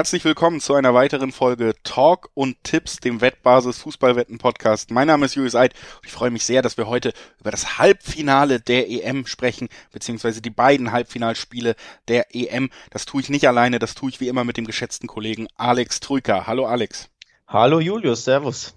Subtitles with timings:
[0.00, 4.90] Herzlich willkommen zu einer weiteren Folge Talk und Tipps, dem Wettbasis Fußballwetten Podcast.
[4.90, 7.76] Mein Name ist Julius Eid und ich freue mich sehr, dass wir heute über das
[7.76, 11.76] Halbfinale der EM sprechen, beziehungsweise die beiden Halbfinalspiele
[12.08, 12.70] der EM.
[12.88, 16.00] Das tue ich nicht alleine, das tue ich wie immer mit dem geschätzten Kollegen Alex
[16.00, 16.46] Trüker.
[16.46, 17.10] Hallo Alex.
[17.46, 18.74] Hallo Julius, Servus.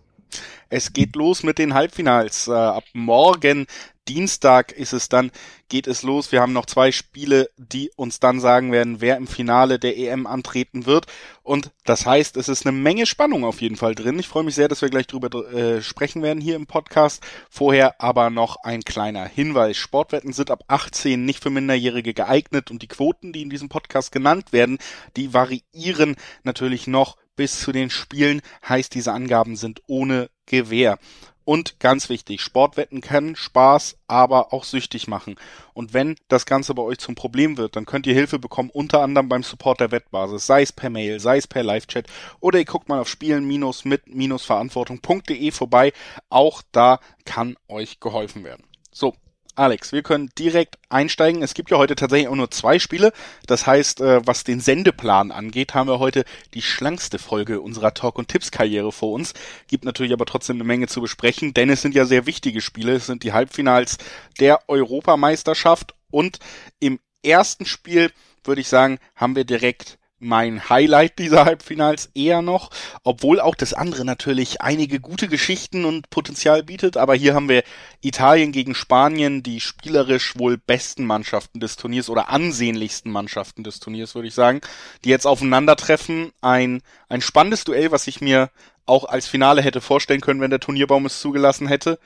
[0.69, 2.49] Es geht los mit den Halbfinals.
[2.49, 3.67] Äh, ab morgen
[4.07, 5.31] Dienstag ist es dann,
[5.69, 6.31] geht es los.
[6.31, 10.27] Wir haben noch zwei Spiele, die uns dann sagen werden, wer im Finale der EM
[10.27, 11.07] antreten wird.
[11.41, 14.19] Und das heißt, es ist eine Menge Spannung auf jeden Fall drin.
[14.19, 17.23] Ich freue mich sehr, dass wir gleich drüber äh, sprechen werden hier im Podcast.
[17.49, 19.77] Vorher aber noch ein kleiner Hinweis.
[19.77, 24.11] Sportwetten sind ab 18 nicht für Minderjährige geeignet und die Quoten, die in diesem Podcast
[24.11, 24.79] genannt werden,
[25.15, 28.41] die variieren natürlich noch bis zu den Spielen.
[28.67, 30.99] Heißt, diese Angaben sind ohne Gewähr.
[31.45, 35.35] Und ganz wichtig, Sportwetten können Spaß, aber auch süchtig machen.
[35.73, 39.01] Und wenn das Ganze bei euch zum Problem wird, dann könnt ihr Hilfe bekommen, unter
[39.01, 42.07] anderem beim Support der Wettbasis, sei es per Mail, sei es per Live-Chat
[42.39, 45.91] oder ihr guckt mal auf spielen-mit-verantwortung.de vorbei.
[46.29, 48.63] Auch da kann euch geholfen werden.
[48.91, 49.15] So,
[49.55, 51.43] Alex, wir können direkt einsteigen.
[51.43, 53.13] Es gibt ja heute tatsächlich auch nur zwei Spiele.
[53.45, 58.17] Das heißt, äh, was den Sendeplan angeht, haben wir heute die schlankste Folge unserer Talk-
[58.17, 59.33] und Tipps-Karriere vor uns.
[59.67, 62.93] Gibt natürlich aber trotzdem eine Menge zu besprechen, denn es sind ja sehr wichtige Spiele.
[62.93, 63.99] Es sind die Halbfinals
[64.39, 66.39] der Europameisterschaft und
[66.79, 68.11] im ersten Spiel
[68.43, 72.71] würde ich sagen, haben wir direkt mein Highlight dieser Halbfinals eher noch,
[73.03, 77.63] obwohl auch das andere natürlich einige gute Geschichten und Potenzial bietet, aber hier haben wir
[78.01, 84.15] Italien gegen Spanien, die spielerisch wohl besten Mannschaften des Turniers oder ansehnlichsten Mannschaften des Turniers,
[84.15, 84.61] würde ich sagen,
[85.03, 86.31] die jetzt aufeinandertreffen.
[86.41, 88.49] Ein, ein spannendes Duell, was ich mir
[88.85, 91.99] auch als Finale hätte vorstellen können, wenn der Turnierbaum es zugelassen hätte.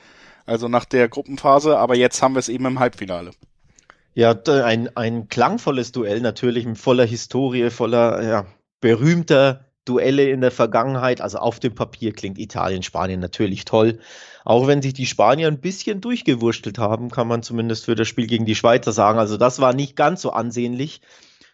[0.46, 3.32] Also nach der Gruppenphase, aber jetzt haben wir es eben im Halbfinale.
[4.18, 8.46] Ja, ein, ein klangvolles Duell natürlich, mit voller Historie, voller ja,
[8.80, 11.20] berühmter Duelle in der Vergangenheit.
[11.20, 14.00] Also auf dem Papier klingt Italien, Spanien natürlich toll.
[14.44, 18.26] Auch wenn sich die Spanier ein bisschen durchgewurschtelt haben, kann man zumindest für das Spiel
[18.26, 19.20] gegen die Schweizer sagen.
[19.20, 21.00] Also das war nicht ganz so ansehnlich,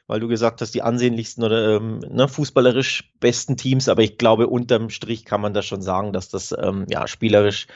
[0.07, 3.91] weil du gesagt hast, die ansehnlichsten oder ähm, ne, fußballerisch besten Teams.
[3.91, 7.67] Aber ich glaube, unterm Strich kann man das schon sagen, dass das ähm, ja spielerisch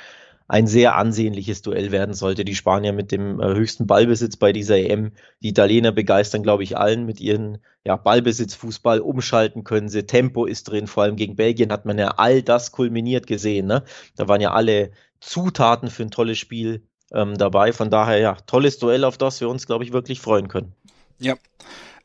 [0.48, 2.44] ein sehr ansehnliches Duell werden sollte.
[2.44, 5.12] Die Spanier mit dem äh, höchsten Ballbesitz bei dieser EM.
[5.42, 10.06] Die Italiener begeistern, glaube ich, allen mit ihren ja, Ballbesitz, Fußball umschalten können sie.
[10.06, 10.86] Tempo ist drin.
[10.86, 13.66] Vor allem gegen Belgien hat man ja all das kulminiert gesehen.
[13.66, 13.84] Ne?
[14.16, 16.82] Da waren ja alle Zutaten für ein tolles Spiel
[17.12, 17.74] ähm, dabei.
[17.74, 20.72] Von daher, ja, tolles Duell, auf das wir uns, glaube ich, wirklich freuen können.
[21.18, 21.34] Ja.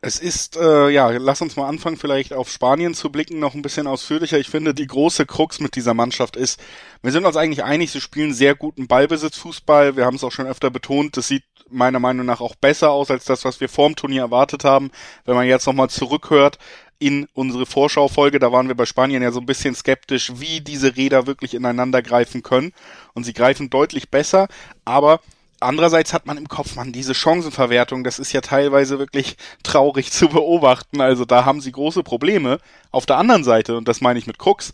[0.06, 3.62] Es ist, äh, ja, lass uns mal anfangen, vielleicht auf Spanien zu blicken, noch ein
[3.62, 4.38] bisschen ausführlicher.
[4.38, 6.60] Ich finde, die große Krux mit dieser Mannschaft ist,
[7.02, 9.96] wir sind uns eigentlich einig, sie spielen sehr guten Ballbesitzfußball.
[9.96, 13.12] Wir haben es auch schon öfter betont, das sieht meiner Meinung nach auch besser aus
[13.12, 14.92] als das, was wir vorm Turnier erwartet haben.
[15.24, 16.58] Wenn man jetzt nochmal zurückhört
[17.00, 20.98] in unsere Vorschaufolge, da waren wir bei Spanien ja so ein bisschen skeptisch, wie diese
[20.98, 22.74] Räder wirklich ineinander greifen können.
[23.14, 24.50] Und sie greifen deutlich besser,
[24.84, 25.22] aber
[25.64, 30.30] andererseits hat man im Kopf, man, diese Chancenverwertung, das ist ja teilweise wirklich traurig zu
[30.30, 31.02] beobachten.
[31.02, 32.60] Also da haben sie große Probleme.
[32.92, 34.74] Auf der anderen Seite, und das meine ich mit Krux,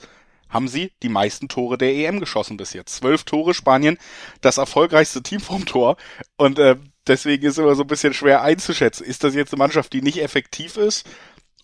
[0.49, 2.95] haben sie die meisten Tore der EM geschossen bis jetzt.
[2.95, 3.97] Zwölf Tore, Spanien,
[4.41, 5.97] das erfolgreichste Team vom Tor.
[6.37, 6.75] Und äh,
[7.07, 9.05] deswegen ist immer so ein bisschen schwer einzuschätzen.
[9.05, 11.07] Ist das jetzt eine Mannschaft, die nicht effektiv ist?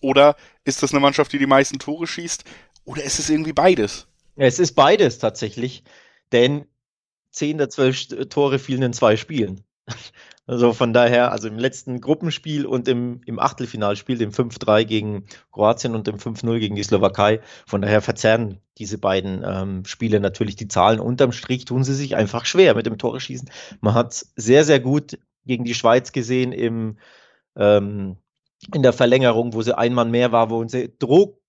[0.02, 2.44] Oder ist das eine Mannschaft, die die meisten Tore schießt?
[2.86, 4.08] Oder ist es irgendwie beides?
[4.36, 5.84] Es ist beides tatsächlich.
[6.32, 6.68] Denn
[7.36, 9.62] zehn der zwölf Tore fielen in zwei Spielen.
[10.48, 15.96] Also von daher, also im letzten Gruppenspiel und im, im Achtelfinalspiel, dem 5-3 gegen Kroatien
[15.96, 17.40] und dem 5-0 gegen die Slowakei.
[17.66, 21.00] Von daher verzerren diese beiden ähm, Spiele natürlich die Zahlen.
[21.00, 23.50] Unterm Strich tun sie sich einfach schwer mit dem Tore schießen.
[23.82, 25.18] Man hat sehr, sehr gut
[25.48, 27.00] gegen die Schweiz gesehen im,
[27.56, 28.18] ähm,
[28.72, 30.90] in der Verlängerung, wo sie ein Mann mehr war, wo sie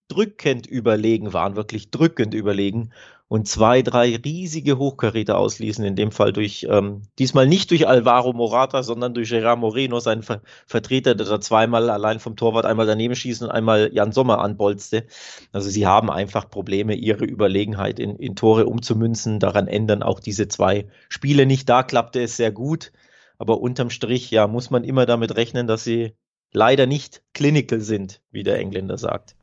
[0.08, 2.90] drückend überlegen waren, wirklich drückend überlegen
[3.28, 8.32] und zwei, drei riesige Hochkaräter ausließen, in dem Fall durch, ähm, diesmal nicht durch Alvaro
[8.32, 12.86] Morata, sondern durch Gerard Moreno, seinen Ver Vertreter, der da zweimal allein vom Torwart einmal
[12.86, 15.06] daneben schießen und einmal Jan Sommer anbolzte.
[15.52, 19.40] Also sie haben einfach Probleme, ihre Überlegenheit in, in Tore umzumünzen.
[19.40, 21.68] Daran ändern auch diese zwei Spiele nicht.
[21.68, 22.92] Da klappte es sehr gut,
[23.38, 26.14] aber unterm Strich, ja, muss man immer damit rechnen, dass sie
[26.52, 29.34] leider nicht clinical sind, wie der Engländer sagt.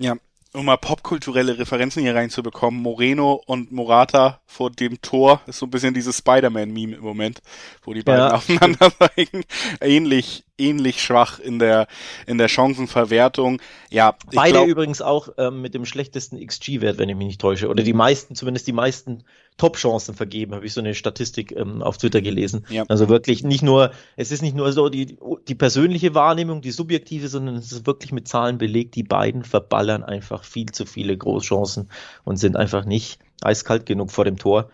[0.00, 0.16] Ja,
[0.54, 5.70] um mal popkulturelle Referenzen hier reinzubekommen, Moreno und Morata vor dem Tor ist so ein
[5.70, 7.42] bisschen dieses Spider-Man-Meme im Moment,
[7.82, 8.34] wo die beiden ja.
[8.34, 9.44] aufeinander zeigen.
[9.80, 11.86] Ähnlich, ähnlich schwach in der,
[12.26, 13.60] in der Chancenverwertung.
[13.90, 17.68] Ja, Beide glaub, übrigens auch ähm, mit dem schlechtesten XG-Wert, wenn ich mich nicht täusche.
[17.68, 19.24] Oder die meisten, zumindest die meisten
[19.56, 22.64] Top-Chancen vergeben, habe ich so eine Statistik ähm, auf Twitter gelesen.
[22.70, 22.84] Ja.
[22.88, 25.18] Also wirklich nicht nur, es ist nicht nur so die,
[25.48, 28.94] die persönliche Wahrnehmung, die subjektive, sondern es ist wirklich mit Zahlen belegt.
[28.94, 31.90] Die beiden verballern einfach viel zu viele Großchancen
[32.24, 34.70] und sind einfach nicht eiskalt genug vor dem Tor.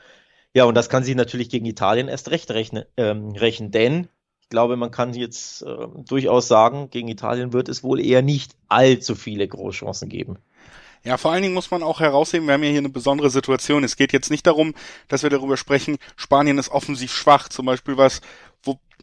[0.54, 4.08] Ja, und das kann sich natürlich gegen Italien erst recht rechnen, ähm, rächen, denn
[4.46, 8.54] ich glaube, man kann jetzt äh, durchaus sagen, gegen Italien wird es wohl eher nicht
[8.68, 10.38] allzu viele Großchancen geben.
[11.02, 13.82] Ja, vor allen Dingen muss man auch herausheben, wir haben ja hier eine besondere Situation.
[13.82, 14.74] Es geht jetzt nicht darum,
[15.08, 18.20] dass wir darüber sprechen, Spanien ist offensiv schwach, zum Beispiel was,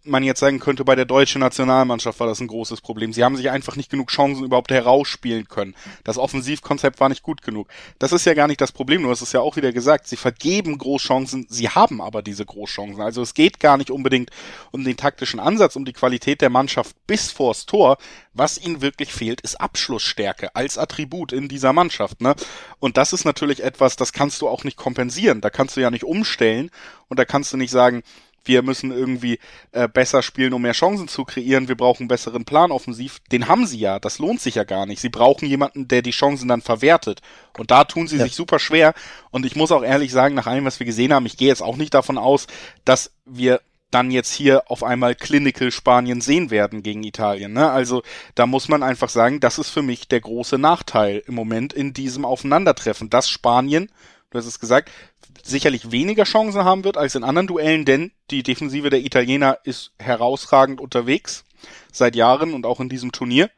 [0.05, 3.13] man jetzt sagen könnte, bei der deutschen Nationalmannschaft war das ein großes Problem.
[3.13, 5.75] Sie haben sich einfach nicht genug Chancen überhaupt herausspielen können.
[6.03, 7.69] Das Offensivkonzept war nicht gut genug.
[7.99, 10.07] Das ist ja gar nicht das Problem, du hast es ja auch wieder gesagt.
[10.07, 13.01] Sie vergeben Großchancen, sie haben aber diese Großchancen.
[13.01, 14.29] Also es geht gar nicht unbedingt
[14.71, 17.97] um den taktischen Ansatz, um die Qualität der Mannschaft bis vors Tor.
[18.33, 22.19] Was ihnen wirklich fehlt, ist Abschlussstärke als Attribut in dieser Mannschaft.
[22.19, 22.35] Ne?
[22.79, 25.39] Und das ist natürlich etwas, das kannst du auch nicht kompensieren.
[25.39, 26.71] Da kannst du ja nicht umstellen
[27.07, 28.03] und da kannst du nicht sagen,
[28.45, 29.39] wir müssen irgendwie
[29.71, 33.19] äh, besser spielen, um mehr Chancen zu kreieren, wir brauchen einen besseren Plan offensiv.
[33.31, 35.01] Den haben sie ja, das lohnt sich ja gar nicht.
[35.01, 37.21] Sie brauchen jemanden, der die Chancen dann verwertet.
[37.57, 38.23] Und da tun sie ja.
[38.23, 38.93] sich super schwer.
[39.31, 41.63] Und ich muss auch ehrlich sagen, nach allem, was wir gesehen haben, ich gehe jetzt
[41.63, 42.47] auch nicht davon aus,
[42.85, 43.61] dass wir
[43.93, 47.53] dann jetzt hier auf einmal Clinical Spanien sehen werden gegen Italien.
[47.53, 47.69] Ne?
[47.69, 48.01] Also
[48.35, 51.93] da muss man einfach sagen, das ist für mich der große Nachteil im Moment in
[51.93, 53.89] diesem Aufeinandertreffen, dass Spanien
[54.33, 54.91] du hast es gesagt,
[55.43, 59.93] sicherlich weniger Chancen haben wird als in anderen Duellen, denn die Defensive der Italiener ist
[59.99, 61.45] herausragend unterwegs
[61.91, 63.49] seit Jahren und auch in diesem Turnier.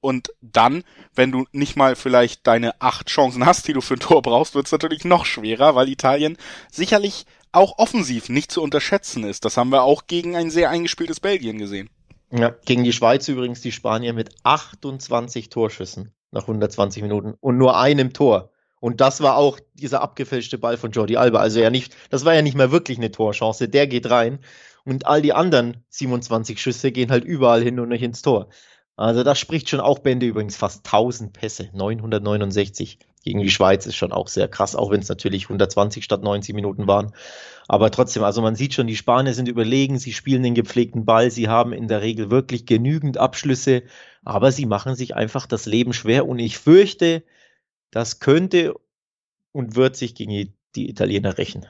[0.00, 0.84] Und dann,
[1.14, 4.54] wenn du nicht mal vielleicht deine acht Chancen hast, die du für ein Tor brauchst,
[4.54, 6.38] wird es natürlich noch schwerer, weil Italien
[6.70, 9.44] sicherlich auch offensiv nicht zu unterschätzen ist.
[9.44, 11.90] Das haben wir auch gegen ein sehr eingespieltes Belgien gesehen.
[12.32, 17.76] Ja, gegen die Schweiz übrigens die Spanier mit 28 Torschüssen nach 120 Minuten und nur
[17.76, 18.49] einem Tor.
[18.80, 21.38] Und das war auch dieser abgefälschte Ball von Jordi Alba.
[21.38, 23.68] Also ja nicht, das war ja nicht mehr wirklich eine Torchance.
[23.68, 24.40] Der geht rein.
[24.84, 28.48] Und all die anderen 27 Schüsse gehen halt überall hin und nicht ins Tor.
[28.96, 33.96] Also das spricht schon auch Bände übrigens fast 1000 Pässe, 969 gegen die Schweiz ist
[33.96, 37.12] schon auch sehr krass, auch wenn es natürlich 120 statt 90 Minuten waren.
[37.68, 41.30] Aber trotzdem, also man sieht schon, die Spanier sind überlegen, sie spielen den gepflegten Ball,
[41.30, 43.82] sie haben in der Regel wirklich genügend Abschlüsse,
[44.24, 47.22] aber sie machen sich einfach das Leben schwer und ich fürchte,
[47.90, 48.74] das könnte
[49.52, 51.66] und wird sich gegen die Italiener rächen.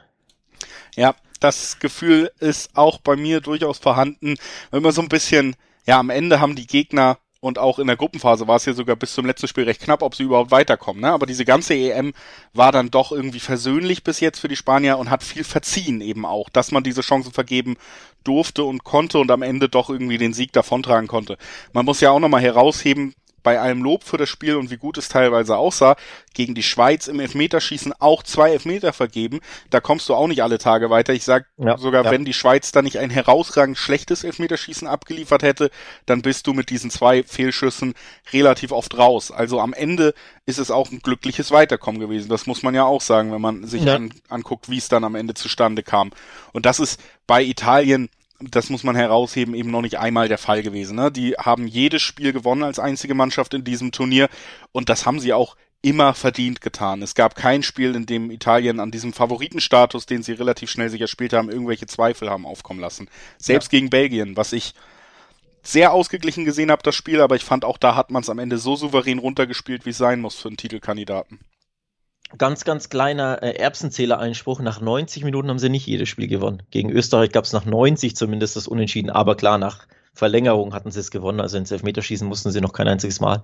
[0.96, 4.36] Ja, das Gefühl ist auch bei mir durchaus vorhanden.
[4.70, 5.56] Wenn man so ein bisschen,
[5.86, 8.96] ja, am Ende haben die Gegner und auch in der Gruppenphase war es ja sogar
[8.96, 11.00] bis zum letzten Spiel recht knapp, ob sie überhaupt weiterkommen.
[11.00, 11.10] Ne?
[11.10, 12.12] Aber diese ganze EM
[12.52, 16.26] war dann doch irgendwie versöhnlich bis jetzt für die Spanier und hat viel verziehen eben
[16.26, 17.78] auch, dass man diese Chancen vergeben
[18.24, 21.38] durfte und konnte und am Ende doch irgendwie den Sieg davontragen konnte.
[21.72, 24.98] Man muss ja auch nochmal herausheben, bei allem Lob für das Spiel und wie gut
[24.98, 25.96] es teilweise aussah,
[26.34, 29.40] gegen die Schweiz im Elfmeterschießen auch zwei Elfmeter vergeben.
[29.70, 31.12] Da kommst du auch nicht alle Tage weiter.
[31.12, 32.10] Ich sag ja, sogar, ja.
[32.10, 35.70] wenn die Schweiz da nicht ein herausragend schlechtes Elfmeterschießen abgeliefert hätte,
[36.06, 37.94] dann bist du mit diesen zwei Fehlschüssen
[38.32, 39.30] relativ oft raus.
[39.30, 40.14] Also am Ende
[40.46, 42.28] ist es auch ein glückliches Weiterkommen gewesen.
[42.28, 43.96] Das muss man ja auch sagen, wenn man sich ja.
[43.96, 46.10] an, anguckt, wie es dann am Ende zustande kam.
[46.52, 48.08] Und das ist bei Italien
[48.40, 50.96] das muss man herausheben, eben noch nicht einmal der Fall gewesen.
[50.96, 51.12] Ne?
[51.12, 54.28] Die haben jedes Spiel gewonnen als einzige Mannschaft in diesem Turnier
[54.72, 57.02] und das haben sie auch immer verdient getan.
[57.02, 61.00] Es gab kein Spiel, in dem Italien an diesem Favoritenstatus, den sie relativ schnell sich
[61.00, 63.08] erspielt haben, irgendwelche Zweifel haben aufkommen lassen.
[63.38, 63.78] Selbst ja.
[63.78, 64.74] gegen Belgien, was ich
[65.62, 68.38] sehr ausgeglichen gesehen habe, das Spiel, aber ich fand auch da hat man es am
[68.38, 71.40] Ende so souverän runtergespielt, wie es sein muss für einen Titelkandidaten.
[72.38, 74.60] Ganz, ganz kleiner äh, Erbsenzähler-Einspruch.
[74.60, 76.62] Nach 90 Minuten haben sie nicht jedes Spiel gewonnen.
[76.70, 79.10] Gegen Österreich gab es nach 90 zumindest das Unentschieden.
[79.10, 81.40] Aber klar, nach Verlängerung hatten sie es gewonnen.
[81.40, 83.42] Also ins Elfmeterschießen mussten sie noch kein einziges Mal.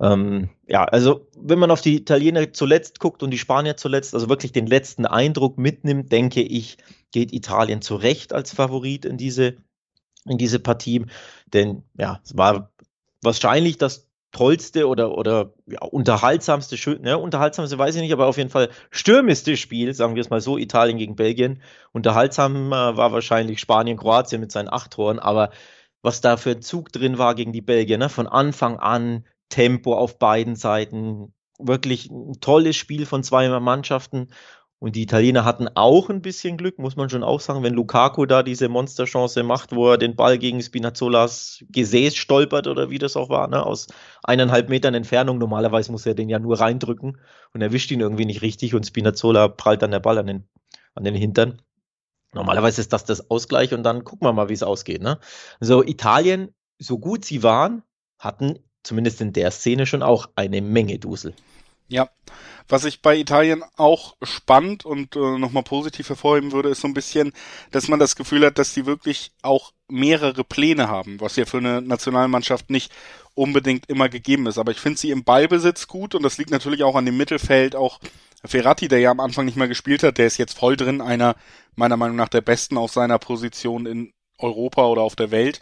[0.00, 4.28] Ähm, ja, also wenn man auf die Italiener zuletzt guckt und die Spanier zuletzt, also
[4.28, 6.78] wirklich den letzten Eindruck mitnimmt, denke ich,
[7.12, 9.56] geht Italien zu Recht als Favorit in diese,
[10.24, 11.06] in diese Partie.
[11.52, 12.72] Denn ja, es war
[13.22, 18.50] wahrscheinlich das tollste oder, oder ja, unterhaltsamste, ne, unterhaltsamste weiß ich nicht, aber auf jeden
[18.50, 21.62] Fall stürmiste Spiel, sagen wir es mal so, Italien gegen Belgien.
[21.92, 25.50] Unterhaltsam äh, war wahrscheinlich Spanien, Kroatien mit seinen acht Toren, aber
[26.00, 29.94] was da für ein Zug drin war gegen die Belgier, ne, von Anfang an Tempo
[29.94, 34.28] auf beiden Seiten, wirklich ein tolles Spiel von zwei Mannschaften
[34.82, 38.26] und die Italiener hatten auch ein bisschen Glück, muss man schon auch sagen, wenn Lukaku
[38.26, 43.16] da diese Monsterchance macht, wo er den Ball gegen Spinazzolas Gesäß stolpert oder wie das
[43.16, 43.86] auch war, ne, aus
[44.24, 45.38] eineinhalb Metern Entfernung.
[45.38, 47.18] Normalerweise muss er den ja nur reindrücken
[47.54, 50.48] und erwischt ihn irgendwie nicht richtig und Spinazzola prallt dann der Ball an den,
[50.96, 51.62] an den Hintern.
[52.34, 55.00] Normalerweise ist das das Ausgleich und dann gucken wir mal, wie es ausgeht.
[55.00, 55.20] Ne?
[55.60, 57.84] So, Italien so gut sie waren,
[58.18, 61.34] hatten zumindest in der Szene schon auch eine Menge Dusel.
[61.92, 62.08] Ja,
[62.68, 66.94] was ich bei Italien auch spannend und äh, nochmal positiv hervorheben würde, ist so ein
[66.94, 67.34] bisschen,
[67.70, 71.58] dass man das Gefühl hat, dass die wirklich auch mehrere Pläne haben, was ja für
[71.58, 72.90] eine Nationalmannschaft nicht
[73.34, 74.56] unbedingt immer gegeben ist.
[74.56, 77.76] Aber ich finde sie im Ballbesitz gut und das liegt natürlich auch an dem Mittelfeld.
[77.76, 78.00] Auch
[78.42, 81.36] Ferrati, der ja am Anfang nicht mehr gespielt hat, der ist jetzt voll drin, einer
[81.74, 85.60] meiner Meinung nach der besten auf seiner Position in Europa oder auf der Welt.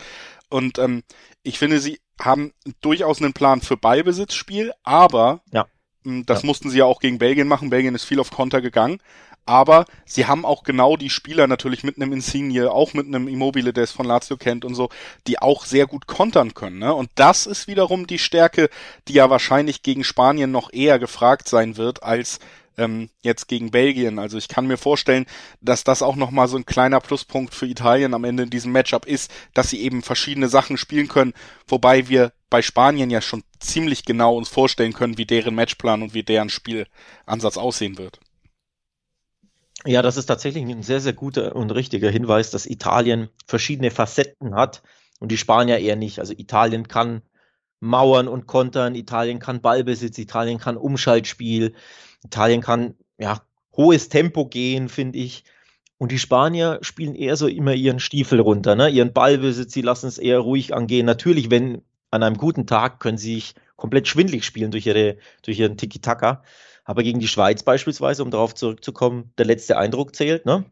[0.48, 1.02] Und ähm,
[1.42, 5.66] ich finde, sie haben durchaus einen Plan für Ballbesitzspiel, aber ja
[6.04, 6.46] das ja.
[6.46, 7.70] mussten sie ja auch gegen Belgien machen.
[7.70, 9.00] Belgien ist viel auf Konter gegangen.
[9.46, 13.72] Aber sie haben auch genau die Spieler natürlich mit einem Insigne, auch mit einem Immobile,
[13.72, 14.90] der es von Lazio kennt und so,
[15.26, 16.78] die auch sehr gut kontern können.
[16.78, 16.94] Ne?
[16.94, 18.68] Und das ist wiederum die Stärke,
[19.08, 22.38] die ja wahrscheinlich gegen Spanien noch eher gefragt sein wird als
[22.76, 24.18] ähm, jetzt gegen Belgien.
[24.18, 25.26] Also ich kann mir vorstellen,
[25.60, 29.06] dass das auch nochmal so ein kleiner Pluspunkt für Italien am Ende in diesem Matchup
[29.06, 31.34] ist, dass sie eben verschiedene Sachen spielen können,
[31.68, 36.14] wobei wir bei Spanien ja schon ziemlich genau uns vorstellen können, wie deren Matchplan und
[36.14, 38.20] wie deren Spielansatz aussehen wird.
[39.86, 44.54] Ja, das ist tatsächlich ein sehr, sehr guter und richtiger Hinweis, dass Italien verschiedene Facetten
[44.54, 44.82] hat
[45.20, 46.18] und die Spanier eher nicht.
[46.18, 47.22] Also Italien kann
[47.80, 51.74] Mauern und Kontern, Italien kann Ballbesitz, Italien kann Umschaltspiel,
[52.24, 53.42] Italien kann ja
[53.76, 55.44] hohes Tempo gehen, finde ich.
[55.98, 58.88] Und die Spanier spielen eher so immer ihren Stiefel runter, ne?
[58.88, 61.04] ihren Ballbesitz, sie lassen es eher ruhig angehen.
[61.04, 65.58] Natürlich, wenn an einem guten Tag können sie sich komplett schwindlig spielen durch, ihre, durch
[65.58, 66.42] ihren Tiki-Taka.
[66.84, 70.46] Aber gegen die Schweiz beispielsweise, um darauf zurückzukommen, der letzte Eindruck zählt.
[70.46, 70.64] Ne?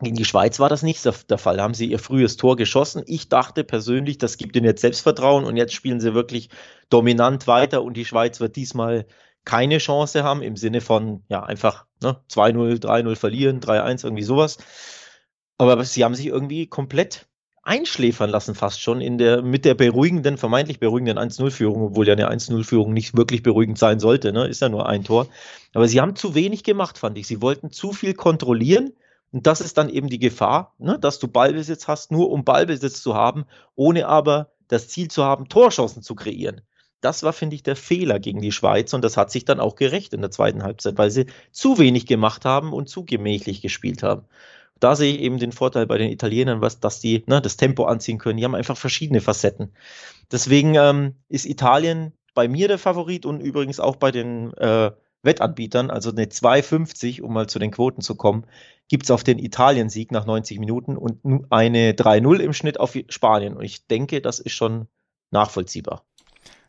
[0.00, 1.56] Gegen die Schweiz war das nicht der Fall.
[1.56, 3.02] Da haben sie ihr frühes Tor geschossen.
[3.06, 6.50] Ich dachte persönlich, das gibt ihnen jetzt Selbstvertrauen und jetzt spielen sie wirklich
[6.88, 9.06] dominant weiter und die Schweiz wird diesmal
[9.48, 14.58] keine Chance haben, im Sinne von, ja, einfach ne, 2-0, 3-0 verlieren, 3-1, irgendwie sowas.
[15.56, 17.26] Aber sie haben sich irgendwie komplett
[17.62, 22.30] einschläfern lassen, fast schon in der, mit der beruhigenden, vermeintlich beruhigenden 1-0-Führung, obwohl ja eine
[22.30, 24.46] 1-0-Führung nicht wirklich beruhigend sein sollte, ne?
[24.46, 25.28] Ist ja nur ein Tor.
[25.72, 27.26] Aber sie haben zu wenig gemacht, fand ich.
[27.26, 28.92] Sie wollten zu viel kontrollieren.
[29.32, 30.98] Und das ist dann eben die Gefahr, ne?
[30.98, 35.48] dass du Ballbesitz hast, nur um Ballbesitz zu haben, ohne aber das Ziel zu haben,
[35.48, 36.60] Torchancen zu kreieren.
[37.00, 39.76] Das war, finde ich, der Fehler gegen die Schweiz und das hat sich dann auch
[39.76, 44.02] gerecht in der zweiten Halbzeit, weil sie zu wenig gemacht haben und zu gemächlich gespielt
[44.02, 44.24] haben.
[44.80, 47.84] Da sehe ich eben den Vorteil bei den Italienern, was, dass die ne, das Tempo
[47.84, 48.36] anziehen können.
[48.38, 49.72] Die haben einfach verschiedene Facetten.
[50.30, 55.90] Deswegen ähm, ist Italien bei mir der Favorit und übrigens auch bei den äh, Wettanbietern,
[55.90, 58.46] also eine 2,50, um mal zu den Quoten zu kommen,
[58.88, 63.56] gibt es auf den Italien-Sieg nach 90 Minuten und eine 3-0 im Schnitt auf Spanien.
[63.56, 64.88] Und ich denke, das ist schon
[65.30, 66.07] nachvollziehbar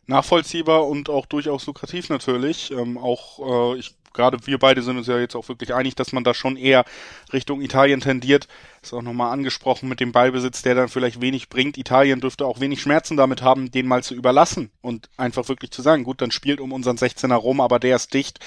[0.06, 2.70] nachvollziehbar und auch durchaus lukrativ natürlich.
[2.70, 6.12] Ähm, auch äh, ich gerade wir beide sind uns ja jetzt auch wirklich einig, dass
[6.12, 6.84] man da schon eher
[7.32, 8.48] Richtung Italien tendiert.
[8.82, 11.78] Ist auch nochmal angesprochen mit dem Ballbesitz, der dann vielleicht wenig bringt.
[11.78, 15.82] Italien dürfte auch wenig Schmerzen damit haben, den mal zu überlassen und einfach wirklich zu
[15.82, 18.40] sagen, gut, dann spielt um unseren 16er rum, aber der ist dicht.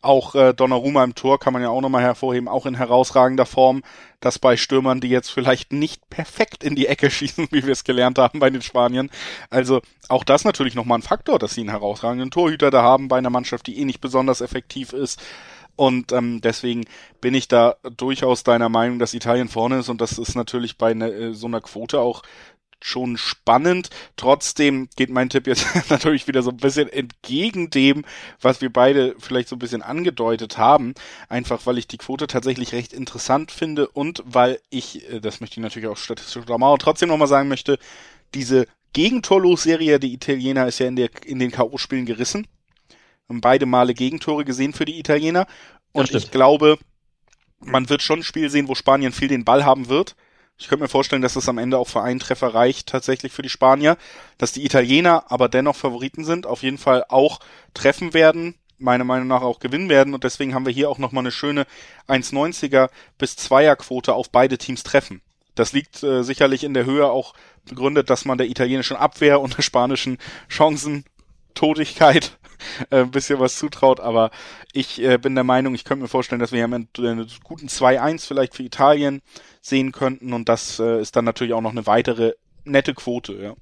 [0.00, 3.82] Auch äh, Donnarumma im Tor kann man ja auch nochmal hervorheben, auch in herausragender Form,
[4.20, 7.84] dass bei Stürmern, die jetzt vielleicht nicht perfekt in die Ecke schießen, wie wir es
[7.84, 9.10] gelernt haben bei den Spaniern.
[9.50, 13.18] Also auch das natürlich nochmal ein Faktor, dass sie einen herausragenden Torhüter da haben bei
[13.18, 15.20] einer Mannschaft, die eh nicht besonders effektiv ist.
[15.74, 16.86] Und ähm, deswegen
[17.20, 20.92] bin ich da durchaus deiner Meinung, dass Italien vorne ist und das ist natürlich bei
[20.92, 22.22] ne, äh, so einer Quote auch
[22.80, 23.90] schon spannend.
[24.16, 28.04] Trotzdem geht mein Tipp jetzt natürlich wieder so ein bisschen entgegen dem,
[28.40, 30.94] was wir beide vielleicht so ein bisschen angedeutet haben.
[31.28, 35.58] Einfach weil ich die Quote tatsächlich recht interessant finde und weil ich, äh, das möchte
[35.58, 37.78] ich natürlich auch statistisch untermauern, trotzdem nochmal sagen möchte,
[38.34, 42.46] diese Gegentorlos-Serie, die Italiener ist ja in, der, in den K.O.-Spielen gerissen.
[43.28, 45.46] Haben beide Male Gegentore gesehen für die Italiener.
[45.92, 46.78] Und ich glaube,
[47.60, 50.16] man wird schon ein Spiel sehen, wo Spanien viel den Ball haben wird
[50.58, 53.42] ich könnte mir vorstellen, dass es am Ende auch für einen Treffer reicht, tatsächlich für
[53.42, 53.96] die Spanier.
[54.38, 57.38] Dass die Italiener aber dennoch Favoriten sind, auf jeden Fall auch
[57.74, 60.14] treffen werden, meiner Meinung nach auch gewinnen werden.
[60.14, 61.64] Und deswegen haben wir hier auch nochmal eine schöne
[62.08, 65.22] 1,90er bis 2er Quote auf beide Teams treffen.
[65.54, 67.34] Das liegt äh, sicherlich in der Höhe auch
[67.64, 72.37] begründet, dass man der italienischen Abwehr und der spanischen Chancentodigkeit
[72.90, 74.30] ein bisschen was zutraut, aber
[74.72, 76.88] ich äh, bin der Meinung, ich könnte mir vorstellen, dass wir hier einen,
[77.44, 79.22] guten 2-1 vielleicht für Italien
[79.60, 82.34] sehen könnten und das äh, ist dann natürlich auch noch eine weitere
[82.64, 83.54] nette Quote, ja.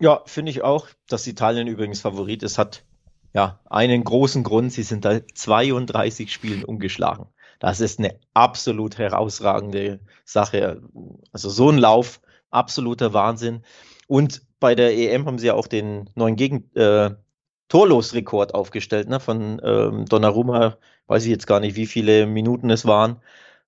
[0.00, 2.84] Ja, finde ich auch, dass Italien übrigens Favorit ist, hat
[3.32, 7.26] ja einen großen Grund, sie sind da 32 Spielen umgeschlagen.
[7.58, 10.82] Das ist eine absolut herausragende Sache.
[11.32, 12.20] Also so ein Lauf,
[12.50, 13.64] absoluter Wahnsinn.
[14.06, 17.10] Und bei der EM haben sie ja auch den neuen Gegen äh,
[17.68, 19.20] Torlosrekord aufgestellt, ne?
[19.20, 23.20] Von ähm, Donnarumma, weiß ich jetzt gar nicht, wie viele Minuten es waren.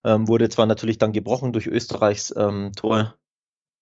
[0.05, 3.17] Ähm, wurde zwar natürlich dann gebrochen durch Österreichs ähm, Tor,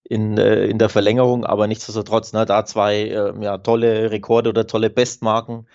[0.04, 4.66] in, äh, in der Verlängerung, aber nichtsdestotrotz, ne, da zwei äh, ja, tolle Rekorde oder
[4.66, 5.66] tolle Bestmarken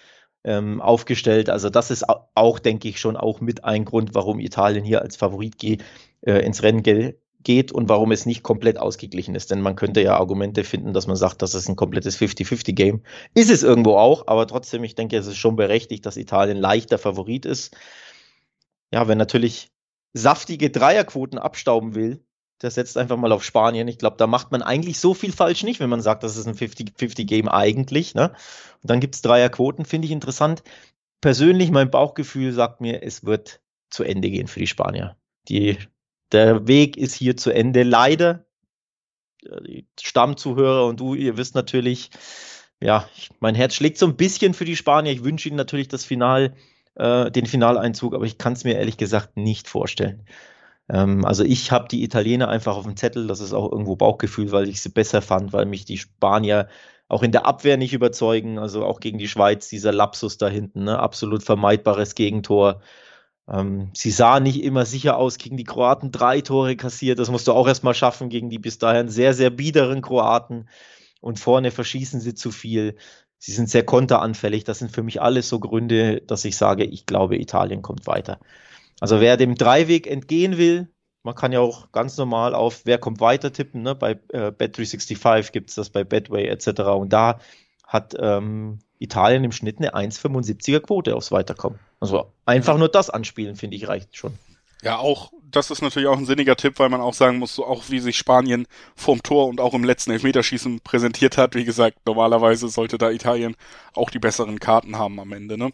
[0.44, 1.50] ähm, aufgestellt.
[1.50, 2.06] Also das ist
[2.36, 5.84] auch, denke ich, schon auch mit ein Grund, warum Italien hier als Favorit geht,
[6.22, 9.52] äh, ins Rennen ge geht und warum es nicht komplett ausgeglichen ist.
[9.52, 13.02] Denn man könnte ja Argumente finden, dass man sagt, das ist ein komplettes 50-50-Game.
[13.34, 16.98] Ist es irgendwo auch, aber trotzdem, ich denke, es ist schon berechtigt, dass Italien leichter
[16.98, 17.76] Favorit ist.
[18.92, 19.70] Ja, wenn natürlich
[20.14, 22.24] saftige Dreierquoten abstauben will,
[22.62, 23.88] der setzt einfach mal auf Spanien.
[23.88, 26.46] Ich glaube, da macht man eigentlich so viel falsch nicht, wenn man sagt, das ist
[26.46, 28.16] ein 50-50-Game eigentlich.
[28.16, 28.34] Ne?
[28.82, 30.64] Und dann gibt es Dreierquoten, finde ich interessant.
[31.22, 35.16] Persönlich, mein Bauchgefühl sagt mir, es wird zu Ende gehen für die Spanier.
[35.48, 35.78] Die,
[36.32, 37.84] der Weg ist hier zu Ende.
[37.84, 38.46] Leider,
[39.42, 42.12] die Stammzuhörer und du, ihr wisst natürlich,
[42.82, 45.12] ja, ich, mein Herz schlägt so ein bisschen für die Spanier.
[45.12, 46.56] Ich wünsche ihnen natürlich das Final,
[46.96, 50.26] äh, den Finaleinzug, aber ich kann es mir ehrlich gesagt nicht vorstellen.
[50.90, 54.52] Ähm, also ich habe die Italiener einfach auf dem Zettel, das ist auch irgendwo Bauchgefühl,
[54.52, 56.68] weil ich sie besser fand, weil mich die Spanier
[57.08, 60.84] auch in der Abwehr nicht überzeugen, also auch gegen die Schweiz, dieser Lapsus da hinten,
[60.86, 61.00] ne?
[61.00, 62.82] absolut vermeidbares Gegentor.
[63.52, 67.48] Ähm, sie sah nicht immer sicher aus gegen die Kroaten, drei Tore kassiert, das musst
[67.48, 70.70] du auch erstmal schaffen gegen die bis dahin sehr, sehr biederen Kroaten
[71.22, 72.96] und vorne verschießen sie zu viel.
[73.38, 74.66] Sie sind sehr konteranfällig.
[74.66, 78.40] Das sind für mich alles so Gründe, dass ich sage, ich glaube, Italien kommt weiter.
[79.00, 80.90] Also wer dem Dreiweg entgehen will,
[81.24, 83.82] man kann ja auch ganz normal auf Wer kommt weiter tippen.
[83.82, 83.96] Ne?
[83.96, 86.82] Bei äh, Bet365 gibt es das bei Betway etc.
[86.82, 87.40] Und da
[87.86, 91.80] hat ähm, Italien im Schnitt eine 1,75er Quote aufs Weiterkommen.
[92.00, 94.38] Also einfach nur das anspielen, finde ich, reicht schon.
[94.82, 97.66] Ja, auch, das ist natürlich auch ein sinniger Tipp, weil man auch sagen muss, so
[97.66, 101.56] auch wie sich Spanien vorm Tor und auch im letzten Elfmeterschießen präsentiert hat.
[101.56, 103.56] Wie gesagt, normalerweise sollte da Italien
[103.94, 105.72] auch die besseren Karten haben am Ende, ne?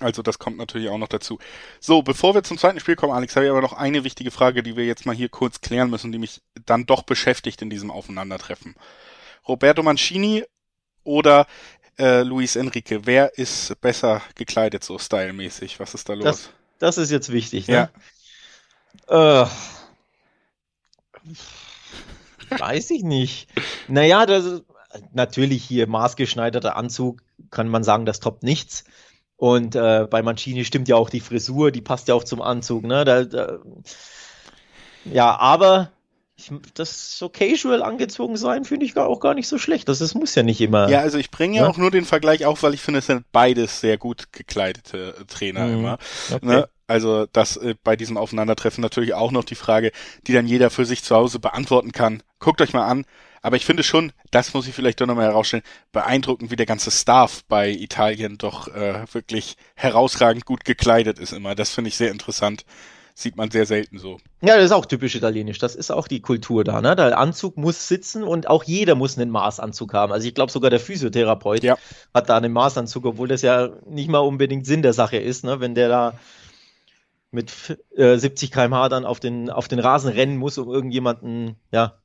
[0.00, 1.40] Also das kommt natürlich auch noch dazu.
[1.80, 4.62] So, bevor wir zum zweiten Spiel kommen, Alex, habe ich aber noch eine wichtige Frage,
[4.62, 7.90] die wir jetzt mal hier kurz klären müssen, die mich dann doch beschäftigt in diesem
[7.90, 8.76] Aufeinandertreffen.
[9.48, 10.44] Roberto Mancini
[11.02, 11.46] oder
[11.98, 15.80] äh, Luis Enrique, wer ist besser gekleidet so stylmäßig?
[15.80, 16.24] Was ist da los?
[16.24, 17.90] Das, das ist jetzt wichtig, ne?
[19.08, 19.44] Ja.
[19.44, 19.46] Äh,
[22.58, 23.48] weiß ich nicht.
[23.88, 24.62] Naja, das ist
[25.12, 28.84] natürlich hier maßgeschneiderter Anzug, kann man sagen, das toppt nichts.
[29.36, 32.84] Und äh, bei Mancini stimmt ja auch die Frisur, die passt ja auch zum Anzug.
[32.84, 33.04] Ne?
[33.04, 33.58] Da, da,
[35.04, 35.92] ja, aber
[36.38, 39.88] ich, das so casual angezogen sein, finde ich auch gar nicht so schlecht.
[39.88, 40.88] Das, das muss ja nicht immer.
[40.88, 43.06] Ja, also ich bringe ja, ja, auch nur den Vergleich auf, weil ich finde, es
[43.06, 45.78] sind beides sehr gut gekleidete Trainer mhm.
[45.78, 45.98] immer.
[46.32, 46.46] Okay.
[46.46, 46.68] Ne?
[46.86, 49.90] Also das äh, bei diesem Aufeinandertreffen natürlich auch noch die Frage,
[50.26, 52.22] die dann jeder für sich zu Hause beantworten kann.
[52.38, 53.04] Guckt euch mal an,
[53.42, 56.92] aber ich finde schon, das muss ich vielleicht doch nochmal herausstellen, beeindruckend, wie der ganze
[56.92, 61.56] Staff bei Italien doch äh, wirklich herausragend gut gekleidet ist immer.
[61.56, 62.64] Das finde ich sehr interessant.
[63.18, 64.18] Sieht man sehr selten so.
[64.42, 65.58] Ja, das ist auch typisch italienisch.
[65.58, 66.80] Das ist auch die Kultur da.
[66.80, 66.94] Ne?
[66.94, 70.12] Der Anzug muss sitzen und auch jeder muss einen Maßanzug haben.
[70.12, 71.76] Also ich glaube sogar der Physiotherapeut ja.
[72.14, 75.58] hat da einen Maßanzug, obwohl das ja nicht mal unbedingt Sinn der Sache ist, ne?
[75.58, 76.14] wenn der da
[77.32, 77.50] mit
[77.96, 81.98] äh, 70 km/h dann auf den, auf den Rasen rennen muss, um irgendjemanden ja,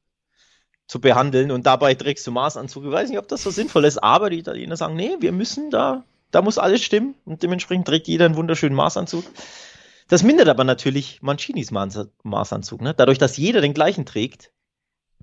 [0.87, 2.85] zu behandeln und dabei trägst du Maßanzug.
[2.85, 5.69] Ich weiß nicht, ob das so sinnvoll ist, aber die Italiener sagen, nee, wir müssen
[5.69, 9.25] da, da muss alles stimmen und dementsprechend trägt jeder einen wunderschönen Maßanzug.
[10.13, 12.93] Das mindert aber natürlich Mancinis Maßanzug, ne?
[12.93, 14.51] Dadurch, dass jeder den gleichen trägt,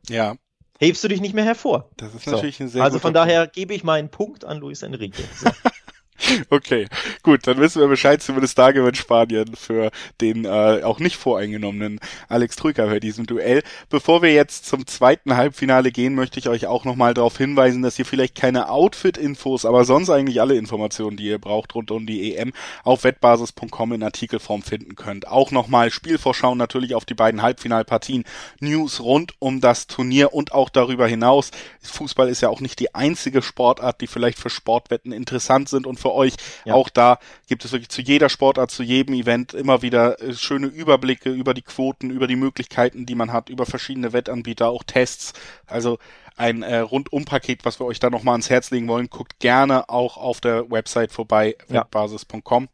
[0.09, 0.35] ja.
[0.81, 1.89] hebst du dich nicht mehr hervor.
[1.97, 2.65] Das ist natürlich so.
[2.65, 5.23] ein sehr Also von daher gebe ich meinen Punkt an Luis Enrique.
[5.37, 5.49] So.
[6.51, 6.87] Okay,
[7.23, 12.01] gut, dann wissen wir Bescheid, zumindest da gewinnt Spanien für den äh, auch nicht voreingenommenen
[12.29, 13.63] Alex Trüger bei diesem Duell.
[13.89, 17.99] Bevor wir jetzt zum zweiten Halbfinale gehen, möchte ich euch auch nochmal darauf hinweisen, dass
[17.99, 22.35] ihr vielleicht keine Outfit-Infos, aber sonst eigentlich alle Informationen, die ihr braucht rund um die
[22.35, 22.53] EM,
[22.85, 25.27] auf wettbasis.com in Artikelform finden könnt.
[25.27, 28.25] Auch nochmal Spielvorschau natürlich auf die beiden Halbfinalpartien,
[28.61, 31.51] News rund um das Turnier und auch darüber hinaus.
[31.83, 35.99] Fußball ist ja auch nicht die einzige Sportart, die vielleicht für Sportwetten interessant sind und
[35.99, 36.35] für für euch.
[36.65, 36.75] Ja.
[36.75, 37.19] Auch da
[37.49, 41.55] gibt es wirklich zu jeder Sportart, zu jedem Event immer wieder äh, schöne Überblicke über
[41.55, 45.33] die Quoten, über die Möglichkeiten, die man hat, über verschiedene Wettanbieter, auch Tests.
[45.67, 45.99] Also
[46.37, 49.09] ein äh, Rundum-Paket, was wir euch da nochmal ans Herz legen wollen.
[49.09, 51.81] Guckt gerne auch auf der Website vorbei, ja.
[51.81, 52.69] webbasis.com.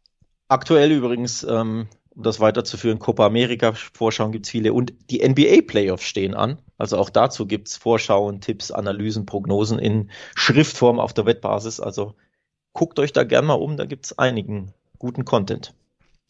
[0.47, 6.03] Aktuell übrigens, ähm, um das weiterzuführen, Copa America Vorschauen gibt's viele und die NBA Playoffs
[6.03, 6.57] stehen an.
[6.77, 11.79] Also auch dazu gibt's Vorschauen, Tipps, Analysen, Prognosen in Schriftform auf der Wettbasis.
[11.79, 12.15] Also
[12.77, 15.73] guckt euch da gerne mal um, da gibt es einigen guten Content.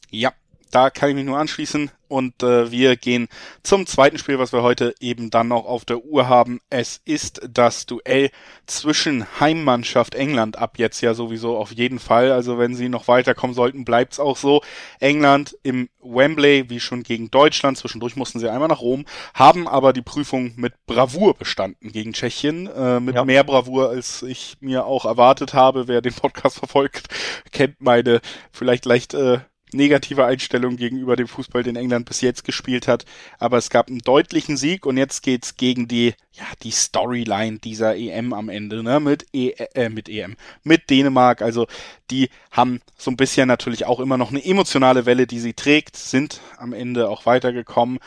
[0.09, 0.31] Ja,
[0.71, 1.91] da kann ich mich nur anschließen.
[2.09, 3.27] Und äh, wir gehen
[3.63, 6.61] zum zweiten Spiel, was wir heute eben dann noch auf der Uhr haben.
[6.69, 8.29] Es ist das Duell
[8.65, 12.31] zwischen Heimmannschaft England ab jetzt ja sowieso auf jeden Fall.
[12.31, 14.61] Also wenn sie noch weiterkommen sollten, bleibt's auch so.
[14.99, 17.77] England im Wembley, wie schon gegen Deutschland.
[17.77, 22.67] Zwischendurch mussten sie einmal nach Rom, haben aber die Prüfung mit Bravour bestanden gegen Tschechien.
[22.67, 23.25] Äh, mit ja.
[23.25, 25.89] mehr Bravour, als ich mir auch erwartet habe.
[25.89, 27.07] Wer den Podcast verfolgt,
[27.51, 28.21] kennt meine
[28.53, 29.39] vielleicht leicht äh,
[29.73, 33.05] negative Einstellung gegenüber dem Fußball, den England bis jetzt gespielt hat.
[33.39, 37.95] Aber es gab einen deutlichen Sieg und jetzt geht's gegen die, ja, die Storyline dieser
[37.95, 41.41] EM am Ende, ne, mit e äh, mit EM, mit Dänemark.
[41.41, 41.67] Also,
[42.11, 45.97] die haben so ein bisschen natürlich auch immer noch eine emotionale Welle, die sie trägt,
[45.97, 47.99] sind am Ende auch weitergekommen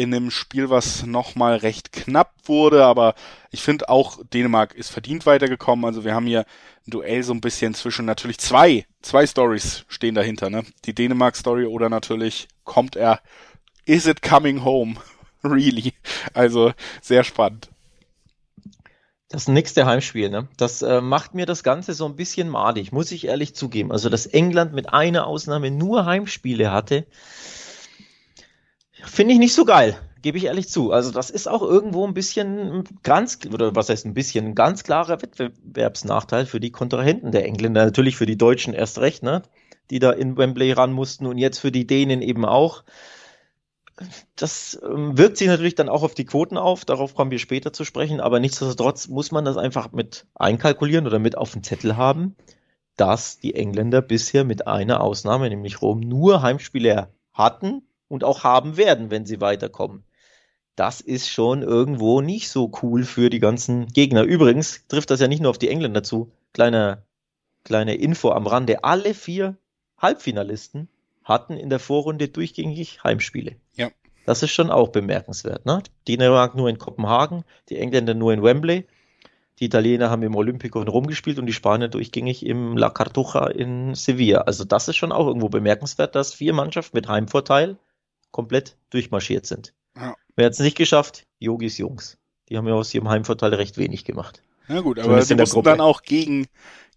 [0.00, 3.14] in einem Spiel, was nochmal recht knapp wurde, aber
[3.50, 5.84] ich finde auch Dänemark ist verdient weitergekommen.
[5.84, 6.46] Also wir haben hier
[6.86, 10.64] ein Duell so ein bisschen zwischen natürlich zwei, zwei Stories stehen dahinter, ne?
[10.86, 13.20] Die Dänemark-Story oder natürlich kommt er,
[13.84, 14.94] is it coming home?
[15.44, 15.92] really?
[16.32, 17.68] Also sehr spannend.
[19.28, 20.48] Das nächste Heimspiel, ne?
[20.56, 23.92] Das äh, macht mir das Ganze so ein bisschen madig, muss ich ehrlich zugeben.
[23.92, 27.06] Also, dass England mit einer Ausnahme nur Heimspiele hatte,
[29.04, 30.92] finde ich nicht so geil gebe ich ehrlich zu.
[30.92, 34.84] Also das ist auch irgendwo ein bisschen ganz, oder was heißt ein bisschen, ein ganz
[34.84, 37.84] klarer Wettbewerbsnachteil für die Kontrahenten der Engländer.
[37.84, 39.42] Natürlich für die Deutschen erst recht, ne?
[39.90, 42.84] Die da in Wembley ran mussten und jetzt für die Dänen eben auch.
[44.36, 47.72] Das ähm, wirkt sich natürlich dann auch auf die Quoten auf, darauf kommen wir später
[47.72, 51.98] zu sprechen, aber nichtsdestotrotz muss man das einfach mit einkalkulieren oder mit auf dem Zettel
[51.98, 52.34] haben,
[52.96, 58.76] dass die Engländer bisher mit einer Ausnahme, nämlich Rom, nur Heimspiele hatten und auch haben
[58.76, 60.04] werden, wenn sie weiterkommen
[60.80, 64.22] das ist schon irgendwo nicht so cool für die ganzen Gegner.
[64.22, 66.32] Übrigens trifft das ja nicht nur auf die Engländer zu.
[66.54, 67.02] Kleine,
[67.64, 68.82] kleine Info am Rande.
[68.82, 69.58] Alle vier
[69.98, 70.88] Halbfinalisten
[71.22, 73.56] hatten in der Vorrunde durchgängig Heimspiele.
[73.74, 73.90] Ja.
[74.24, 75.66] Das ist schon auch bemerkenswert.
[75.66, 75.82] Ne?
[76.08, 78.86] Dänemark nur in Kopenhagen, die Engländer nur in Wembley.
[79.58, 83.48] Die Italiener haben im Olympico in Rom gespielt und die Spanier durchgängig im La Cartuja
[83.48, 84.40] in Sevilla.
[84.42, 87.76] Also das ist schon auch irgendwo bemerkenswert, dass vier Mannschaften mit Heimvorteil
[88.30, 89.74] komplett durchmarschiert sind.
[89.96, 90.14] Ja.
[90.36, 91.26] Wer hat es nicht geschafft?
[91.38, 92.18] Yogis Jungs.
[92.48, 94.42] Die haben ja aus ihrem Heimvorteil recht wenig gemacht.
[94.68, 96.46] Na gut, aber die mussten dann auch gegen,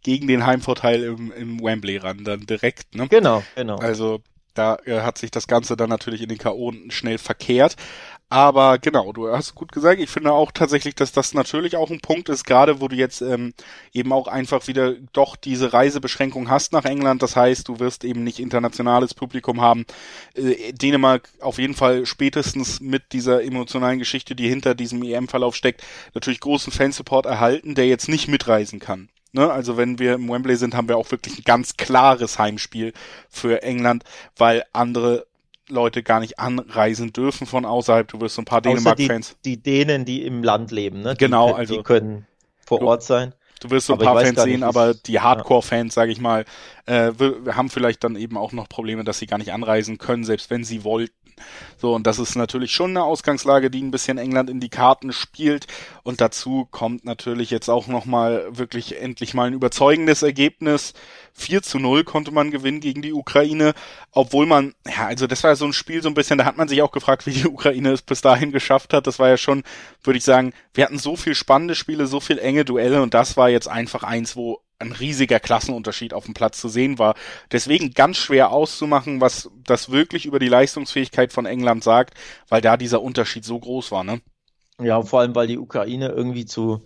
[0.02, 3.08] gegen den Heimvorteil im, im Wembley ran, dann direkt, ne?
[3.08, 3.78] Genau, genau.
[3.78, 4.22] Also
[4.54, 6.72] da äh, hat sich das Ganze dann natürlich in den K.O.
[6.90, 7.76] schnell verkehrt.
[8.34, 10.02] Aber genau, du hast gut gesagt.
[10.02, 13.22] Ich finde auch tatsächlich, dass das natürlich auch ein Punkt ist, gerade wo du jetzt
[13.22, 13.54] ähm,
[13.94, 17.22] eben auch einfach wieder doch diese Reisebeschränkung hast nach England.
[17.22, 19.86] Das heißt, du wirst eben nicht internationales Publikum haben.
[20.34, 25.84] Äh, Dänemark auf jeden Fall spätestens mit dieser emotionalen Geschichte, die hinter diesem EM-Verlauf steckt,
[26.16, 29.10] natürlich großen Fansupport erhalten, der jetzt nicht mitreisen kann.
[29.32, 29.52] Ne?
[29.52, 32.94] Also wenn wir im Wembley sind, haben wir auch wirklich ein ganz klares Heimspiel
[33.30, 34.04] für England,
[34.36, 35.28] weil andere
[35.74, 38.08] Leute gar nicht anreisen dürfen von außerhalb.
[38.08, 39.36] Du wirst so ein paar Dänemark-Fans.
[39.44, 41.16] Die, die Dänen, die im Land leben, ne?
[41.18, 41.78] Genau, die, also.
[41.78, 42.28] Die können
[42.66, 43.34] vor du, Ort sein.
[43.60, 46.46] Du wirst so ein paar Fans sehen, aber die Hardcore-Fans, sage ich mal,
[46.86, 47.12] äh,
[47.52, 50.64] haben vielleicht dann eben auch noch Probleme, dass sie gar nicht anreisen können, selbst wenn
[50.64, 51.14] sie wollten.
[51.78, 55.12] So, und das ist natürlich schon eine Ausgangslage, die ein bisschen England in die Karten
[55.12, 55.68] spielt.
[56.04, 60.94] Und dazu kommt natürlich jetzt auch nochmal wirklich endlich mal ein überzeugendes Ergebnis.
[61.34, 63.74] 4 zu 0 konnte man gewinnen gegen die Ukraine,
[64.12, 66.68] obwohl man, ja, also das war so ein Spiel so ein bisschen, da hat man
[66.68, 69.08] sich auch gefragt, wie die Ukraine es bis dahin geschafft hat.
[69.08, 69.64] Das war ja schon,
[70.04, 73.36] würde ich sagen, wir hatten so viel spannende Spiele, so viel enge Duelle und das
[73.36, 77.16] war jetzt einfach eins, wo ein riesiger Klassenunterschied auf dem Platz zu sehen war.
[77.52, 82.16] Deswegen ganz schwer auszumachen, was das wirklich über die Leistungsfähigkeit von England sagt,
[82.50, 84.22] weil da dieser Unterschied so groß war, ne?
[84.80, 86.86] Ja, vor allem, weil die Ukraine irgendwie zu,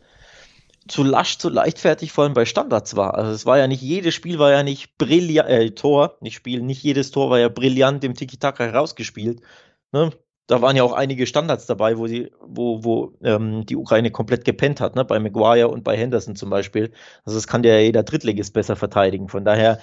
[0.87, 3.15] zu lasch, zu leichtfertig, vor allem bei Standards war.
[3.15, 6.61] Also es war ja nicht, jedes Spiel war ja nicht brillant, äh, Tor, nicht Spiel,
[6.61, 9.41] nicht jedes Tor war ja brillant im Tiki-Taka herausgespielt.
[9.91, 10.11] Ne?
[10.47, 14.45] Da waren ja auch einige Standards dabei, wo sie, wo, wo ähm, die Ukraine komplett
[14.45, 15.03] gepennt hat, ne?
[15.03, 16.93] Bei Maguire und bei Henderson zum Beispiel.
[17.25, 19.27] Also das kann ja jeder Drittligist besser verteidigen.
[19.27, 19.79] Von daher,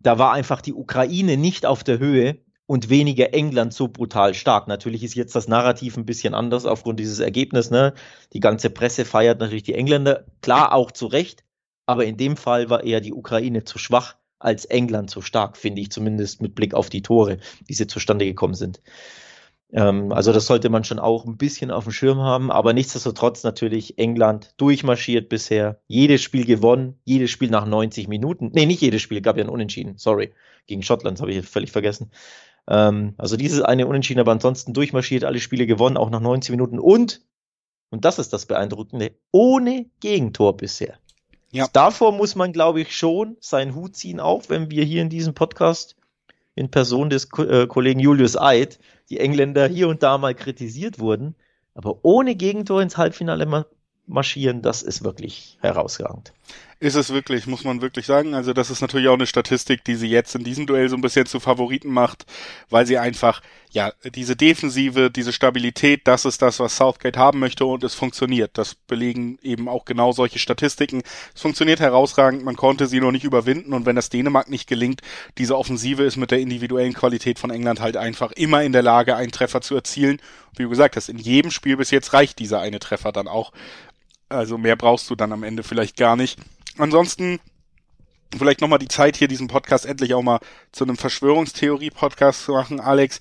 [0.00, 4.66] da war einfach die Ukraine nicht auf der Höhe und weniger England so brutal stark.
[4.66, 7.70] Natürlich ist jetzt das Narrativ ein bisschen anders aufgrund dieses Ergebnisses.
[7.70, 7.92] Ne?
[8.32, 11.44] Die ganze Presse feiert natürlich die Engländer, klar auch zu Recht,
[11.86, 15.82] aber in dem Fall war eher die Ukraine zu schwach als England zu stark, finde
[15.82, 18.80] ich zumindest mit Blick auf die Tore, wie sie zustande gekommen sind.
[19.72, 23.42] Ähm, also das sollte man schon auch ein bisschen auf dem Schirm haben, aber nichtsdestotrotz
[23.42, 28.50] natürlich England durchmarschiert bisher, jedes Spiel gewonnen, jedes Spiel nach 90 Minuten.
[28.54, 30.32] Nee, nicht jedes Spiel, gab ja ein Unentschieden, sorry.
[30.66, 32.10] Gegen Schottland habe ich völlig vergessen.
[32.66, 36.78] Ähm, also dieses eine Unentschieden, aber ansonsten durchmarschiert, alle Spiele gewonnen, auch nach 90 Minuten
[36.78, 37.22] und,
[37.90, 40.98] und das ist das Beeindruckende, ohne Gegentor bisher.
[41.50, 41.66] Ja.
[41.72, 45.32] Davor muss man, glaube ich, schon seinen Hut ziehen, auch wenn wir hier in diesem
[45.32, 45.96] Podcast
[46.54, 48.78] in Person des Ko äh, Kollegen Julius Eid,
[49.10, 51.34] die Engländer hier und da mal kritisiert wurden,
[51.74, 53.66] aber ohne Gegentor ins Halbfinale
[54.06, 56.32] marschieren, das ist wirklich herausragend.
[56.80, 58.34] Ist es wirklich, muss man wirklich sagen.
[58.34, 61.00] Also das ist natürlich auch eine Statistik, die sie jetzt in diesem Duell so ein
[61.00, 62.24] bisschen zu Favoriten macht,
[62.70, 67.64] weil sie einfach, ja, diese Defensive, diese Stabilität, das ist das, was Southgate haben möchte
[67.64, 68.52] und es funktioniert.
[68.54, 71.02] Das belegen eben auch genau solche Statistiken.
[71.34, 75.00] Es funktioniert herausragend, man konnte sie noch nicht überwinden und wenn das Dänemark nicht gelingt,
[75.36, 79.16] diese Offensive ist mit der individuellen Qualität von England halt einfach immer in der Lage,
[79.16, 80.20] einen Treffer zu erzielen.
[80.54, 83.50] Wie du gesagt hast, in jedem Spiel bis jetzt reicht dieser eine Treffer dann auch.
[84.28, 86.38] Also mehr brauchst du dann am Ende vielleicht gar nicht.
[86.78, 87.40] Ansonsten
[88.36, 90.40] vielleicht nochmal die Zeit hier, diesen Podcast endlich auch mal
[90.72, 92.80] zu einem Verschwörungstheorie-Podcast zu machen.
[92.80, 93.18] Alex,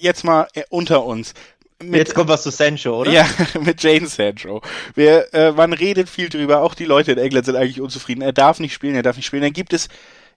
[0.00, 1.34] jetzt mal äh, unter uns.
[1.80, 3.12] Mit, Jetzt kommt was zu Sancho, oder?
[3.12, 3.28] Ja,
[3.60, 4.62] mit Jane Sancho.
[4.94, 8.22] Wir, äh, man redet viel drüber, auch die Leute in England sind eigentlich unzufrieden.
[8.22, 9.42] Er darf nicht spielen, er darf nicht spielen.
[9.42, 9.88] Dann gibt es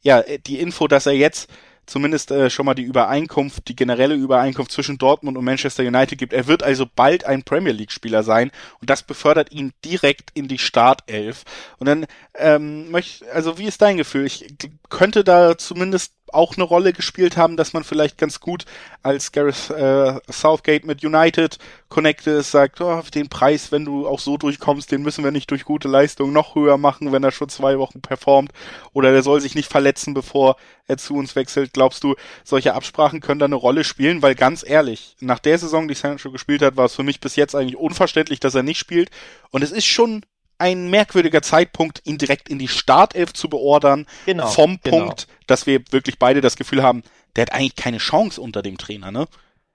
[0.04, 1.50] ja die Info, dass er jetzt
[1.86, 6.34] zumindest äh, schon mal die Übereinkunft, die generelle Übereinkunft zwischen Dortmund und Manchester United gibt.
[6.34, 10.60] Er wird also bald ein Premier League-Spieler sein und das befördert ihn direkt in die
[10.60, 11.44] Startelf.
[11.78, 14.26] Und dann ähm, möchte, also wie ist dein Gefühl?
[14.26, 14.54] Ich
[14.90, 18.66] könnte da zumindest auch eine Rolle gespielt haben, dass man vielleicht ganz gut
[19.04, 21.58] als Gareth äh, Southgate mit United
[21.90, 25.52] connected ist, sagt, oh, den Preis, wenn du auch so durchkommst, den müssen wir nicht
[25.52, 28.52] durch gute Leistung noch höher machen, wenn er schon zwei Wochen performt
[28.94, 30.56] oder der soll sich nicht verletzen, bevor
[30.88, 31.74] er zu uns wechselt.
[31.74, 34.22] Glaubst du, solche Absprachen können da eine Rolle spielen?
[34.22, 37.36] Weil ganz ehrlich, nach der Saison, die Sancho gespielt hat, war es für mich bis
[37.36, 39.10] jetzt eigentlich unverständlich, dass er nicht spielt
[39.52, 40.24] und es ist schon
[40.62, 44.06] ein merkwürdiger Zeitpunkt, ihn direkt in die Startelf zu beordern.
[44.26, 44.98] Genau, vom genau.
[44.98, 47.04] Punkt, dass wir wirklich beide das Gefühl haben,
[47.36, 49.26] der hat eigentlich keine Chance unter dem Trainer, ne?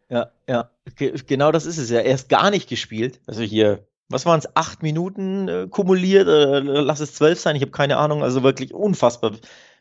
[0.09, 1.99] Ja, ja, genau das ist es ja.
[1.99, 3.21] Er ist gar nicht gespielt.
[3.27, 7.63] Also hier, was waren es, acht Minuten äh, kumuliert, äh, lass es zwölf sein, ich
[7.63, 9.33] habe keine Ahnung, also wirklich unfassbar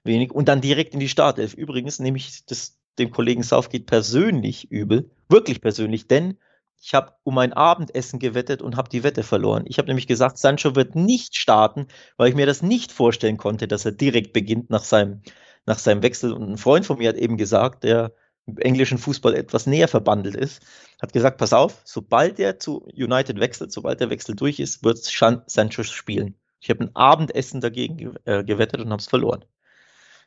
[0.03, 0.31] wenig.
[0.31, 1.53] Und dann direkt in die Startelf.
[1.53, 6.37] Übrigens nehme ich das dem Kollegen Southgate persönlich übel, wirklich persönlich, denn
[6.85, 9.63] ich habe um ein Abendessen gewettet und habe die Wette verloren.
[9.65, 13.67] Ich habe nämlich gesagt, Sancho wird nicht starten, weil ich mir das nicht vorstellen konnte,
[13.67, 15.23] dass er direkt beginnt nach seinem,
[15.65, 16.31] nach seinem Wechsel.
[16.31, 18.13] Und ein Freund von mir hat eben gesagt, der
[18.45, 20.61] im englischen Fußball etwas näher verbandelt ist,
[21.01, 24.99] hat gesagt, pass auf, sobald er zu United wechselt, sobald der Wechsel durch ist, wird
[24.99, 26.35] Sancho spielen.
[26.59, 29.43] Ich habe ein Abendessen dagegen äh, gewettet und habe es verloren.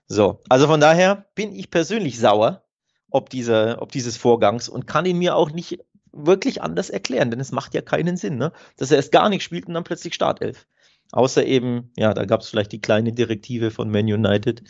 [0.08, 2.64] So, also von daher bin ich persönlich sauer,
[3.10, 5.78] ob, dieser, ob dieses Vorgangs und kann ihn mir auch nicht
[6.26, 8.52] wirklich anders erklären, denn es macht ja keinen Sinn, ne?
[8.76, 10.66] dass er erst gar nicht spielt und dann plötzlich Startelf.
[11.12, 14.62] Außer eben, ja, da gab es vielleicht die kleine Direktive von Man United.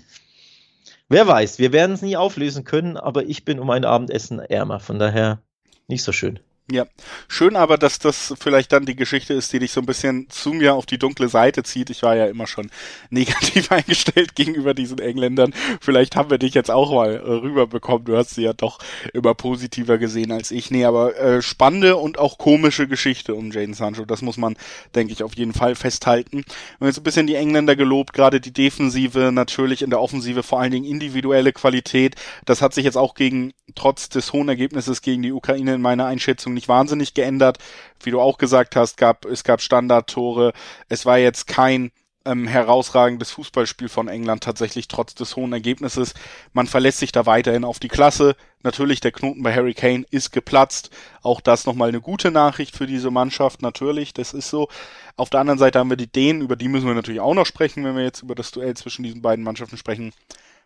[1.09, 4.79] Wer weiß, wir werden es nie auflösen können, aber ich bin um ein Abendessen ärmer,
[4.79, 5.43] von daher
[5.89, 6.39] nicht so schön.
[6.71, 6.85] Ja,
[7.29, 10.53] schön aber, dass das vielleicht dann die Geschichte ist, die dich so ein bisschen zu
[10.53, 11.89] mir auf die dunkle Seite zieht.
[11.89, 12.71] Ich war ja immer schon
[13.11, 15.55] negativ eingestellt gegenüber diesen Engländern.
[15.81, 18.05] Vielleicht haben wir dich jetzt auch mal äh, rüberbekommen.
[18.05, 18.81] Du hast sie ja doch
[19.15, 20.71] immer positiver gesehen als ich.
[20.71, 24.05] Nee, aber äh, spannende und auch komische Geschichte um Jaden Sancho.
[24.05, 24.55] Das muss man,
[24.95, 26.45] denke ich, auf jeden Fall festhalten.
[26.45, 30.43] Wir haben jetzt ein bisschen die Engländer gelobt, gerade die Defensive, natürlich in der Offensive
[30.43, 32.17] vor allen Dingen individuelle Qualität.
[32.45, 36.05] Das hat sich jetzt auch gegen, trotz des hohen Ergebnisses gegen die Ukraine in meiner
[36.05, 37.59] Einschätzung nicht wahnsinnig geändert.
[38.03, 40.53] Wie du auch gesagt hast, gab, es gab Standardtore.
[40.89, 41.93] Es war jetzt kein
[42.25, 46.15] ähm, herausragendes Fußballspiel von England tatsächlich trotz des hohen Ergebnisses.
[46.53, 48.37] Man verlässt sich da weiterhin auf die Klasse.
[48.63, 50.91] Natürlich, der Knoten bei Harry Kane ist geplatzt.
[51.23, 53.63] Auch das nochmal eine gute Nachricht für diese Mannschaft.
[53.63, 54.69] Natürlich, das ist so.
[55.17, 57.47] Auf der anderen Seite haben wir die Dänen, über die müssen wir natürlich auch noch
[57.47, 60.13] sprechen, wenn wir jetzt über das Duell zwischen diesen beiden Mannschaften sprechen.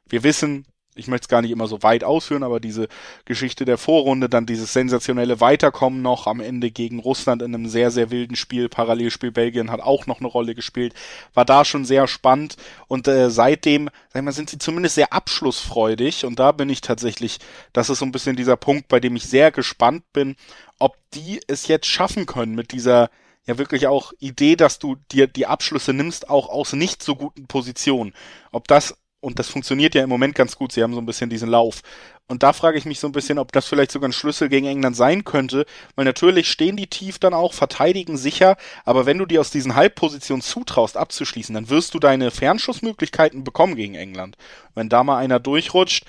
[0.09, 2.89] Wir wissen, ich möchte es gar nicht immer so weit ausführen, aber diese
[3.25, 7.91] Geschichte der Vorrunde, dann dieses sensationelle Weiterkommen noch am Ende gegen Russland in einem sehr,
[7.91, 10.95] sehr wilden Spiel, Parallelspiel Belgien hat auch noch eine Rolle gespielt,
[11.35, 12.57] war da schon sehr spannend.
[12.89, 16.27] Und äh, seitdem, sag ich mal, sind sie zumindest sehr abschlussfreudig.
[16.27, 17.39] Und da bin ich tatsächlich,
[17.73, 20.37] das ist so ein bisschen dieser Punkt, bei dem ich sehr gespannt bin,
[20.79, 23.09] ob die es jetzt schaffen können mit dieser
[23.45, 27.47] ja wirklich auch Idee, dass du dir die Abschlüsse nimmst, auch aus nicht so guten
[27.47, 28.15] Positionen.
[28.53, 30.73] Ob das und das funktioniert ja im Moment ganz gut.
[30.73, 31.81] Sie haben so ein bisschen diesen Lauf.
[32.27, 34.67] Und da frage ich mich so ein bisschen, ob das vielleicht sogar ein Schlüssel gegen
[34.67, 39.27] England sein könnte, weil natürlich stehen die tief dann auch, verteidigen sicher, aber wenn du
[39.27, 44.37] dir aus diesen Halbpositionen zutraust abzuschließen, dann wirst du deine Fernschussmöglichkeiten bekommen gegen England.
[44.75, 46.05] Wenn da mal einer durchrutscht,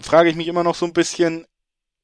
[0.00, 1.46] frage ich mich immer noch so ein bisschen,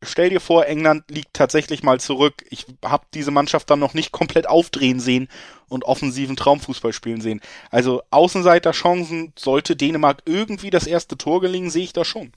[0.02, 2.44] stell dir vor, England liegt tatsächlich mal zurück.
[2.50, 5.28] Ich habe diese Mannschaft dann noch nicht komplett aufdrehen sehen
[5.68, 7.40] und offensiven Traumfußball spielen sehen.
[7.70, 12.32] Also Außenseiterchancen, sollte Dänemark irgendwie das erste Tor gelingen, sehe ich da schon.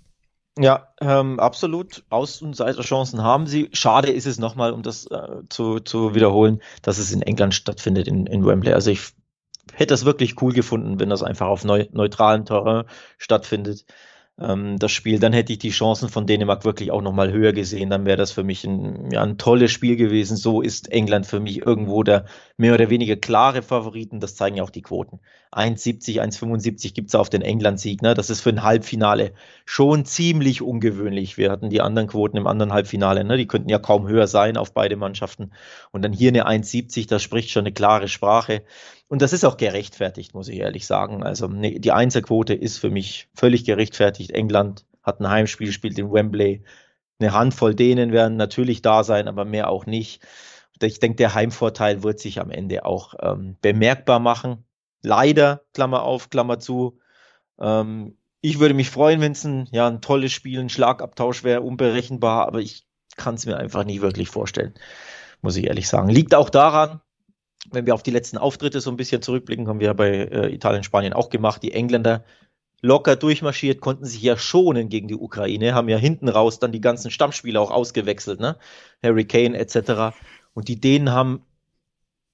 [0.60, 2.04] Ja, ähm, absolut.
[2.10, 3.70] Außenseiterchancen haben sie.
[3.72, 8.08] Schade ist es nochmal, um das äh, zu, zu wiederholen, dass es in England stattfindet,
[8.08, 8.74] in, in Wembley.
[8.74, 9.13] Also ich
[9.74, 12.86] hätte es wirklich cool gefunden, wenn das einfach auf neu, neutralen Terrain
[13.17, 13.86] stattfindet.
[14.41, 17.89] Ähm, das Spiel, dann hätte ich die Chancen von Dänemark wirklich auch nochmal höher gesehen.
[17.89, 20.38] Dann wäre das für mich ein, ja, ein tolles Spiel gewesen.
[20.38, 22.25] So ist England für mich irgendwo der
[22.58, 24.19] mehr oder weniger klare Favoriten.
[24.19, 25.19] Das zeigen ja auch die Quoten.
[25.54, 28.01] 1,70, 1,75 gibt es auf den England-Sieg.
[28.01, 28.13] Ne?
[28.13, 29.34] Das ist für ein Halbfinale
[29.65, 31.38] schon ziemlich ungewöhnlich.
[31.38, 33.23] Wir hatten die anderen Quoten im anderen Halbfinale.
[33.23, 33.38] Ne?
[33.38, 35.51] Die könnten ja kaum höher sein auf beide Mannschaften.
[35.91, 38.63] Und dann hier eine 1,70, das spricht schon eine klare Sprache.
[39.12, 41.21] Und das ist auch gerechtfertigt, muss ich ehrlich sagen.
[41.21, 44.32] Also ne, die Einzelquote ist für mich völlig gerechtfertigt.
[44.32, 46.63] England hat ein Heimspiel, spielt in Wembley.
[47.19, 50.26] Eine Handvoll Dänen werden natürlich da sein, aber mehr auch nicht.
[50.82, 54.63] Ich denke, der Heimvorteil wird sich am Ende auch ähm, bemerkbar machen.
[55.02, 56.97] Leider, Klammer auf, Klammer zu.
[57.60, 61.60] Ähm, ich würde mich freuen, wenn es ein, ja, ein tolles Spiel, ein Schlagabtausch wäre,
[61.60, 64.74] unberechenbar, aber ich kann es mir einfach nicht wirklich vorstellen,
[65.41, 66.08] muss ich ehrlich sagen.
[66.08, 67.02] Liegt auch daran,
[67.69, 70.84] wenn wir auf die letzten Auftritte so ein bisschen zurückblicken, haben wir bei äh, Italien,
[70.84, 71.62] Spanien auch gemacht.
[71.62, 72.24] Die Engländer
[72.82, 76.82] locker durchmarschiert, konnten sich ja schonen gegen die Ukraine, haben ja hinten raus dann die
[76.82, 78.58] ganzen Stammspieler auch ausgewechselt, ne?
[79.04, 80.15] Harry Kane etc.
[80.54, 81.45] Und die Dänen haben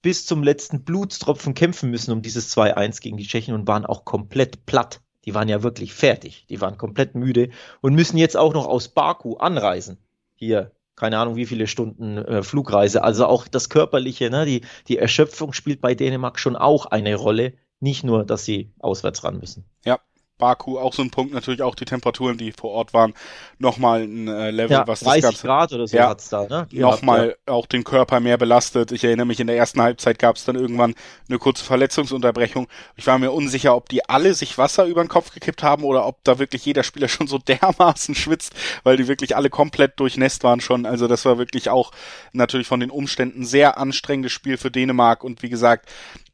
[0.02, 4.06] bis zum letzten Blutstropfen kämpfen müssen um dieses 2-1 gegen die Tschechen und waren auch
[4.06, 5.02] komplett platt.
[5.26, 6.46] Die waren ja wirklich fertig.
[6.50, 7.50] Die waren komplett müde
[7.82, 9.98] und müssen jetzt auch noch aus Baku anreisen.
[10.36, 13.04] Hier keine Ahnung, wie viele Stunden äh, Flugreise.
[13.04, 17.54] Also auch das Körperliche, ne, die, die Erschöpfung spielt bei Dänemark schon auch eine Rolle.
[17.80, 19.64] Nicht nur, dass sie auswärts ran müssen.
[19.86, 20.00] Ja,
[20.38, 23.13] Baku auch so ein Punkt, natürlich auch die Temperaturen, die vor Ort waren,
[23.58, 26.67] nochmal ein äh, Level, ja, was das Ganze Grad oder so ja, hat's da, ne?
[26.71, 27.54] Nochmal ja.
[27.54, 28.91] auch den Körper mehr belastet.
[28.91, 30.95] Ich erinnere mich, in der ersten Halbzeit gab es dann irgendwann
[31.28, 32.67] eine kurze Verletzungsunterbrechung.
[32.95, 36.06] Ich war mir unsicher, ob die alle sich Wasser über den Kopf gekippt haben oder
[36.06, 40.43] ob da wirklich jeder Spieler schon so dermaßen schwitzt, weil die wirklich alle komplett durchnässt
[40.43, 40.86] waren schon.
[40.86, 41.91] Also das war wirklich auch
[42.34, 45.89] natürlich von den Umständen sehr anstrengendes Spiel für Dänemark und wie gesagt,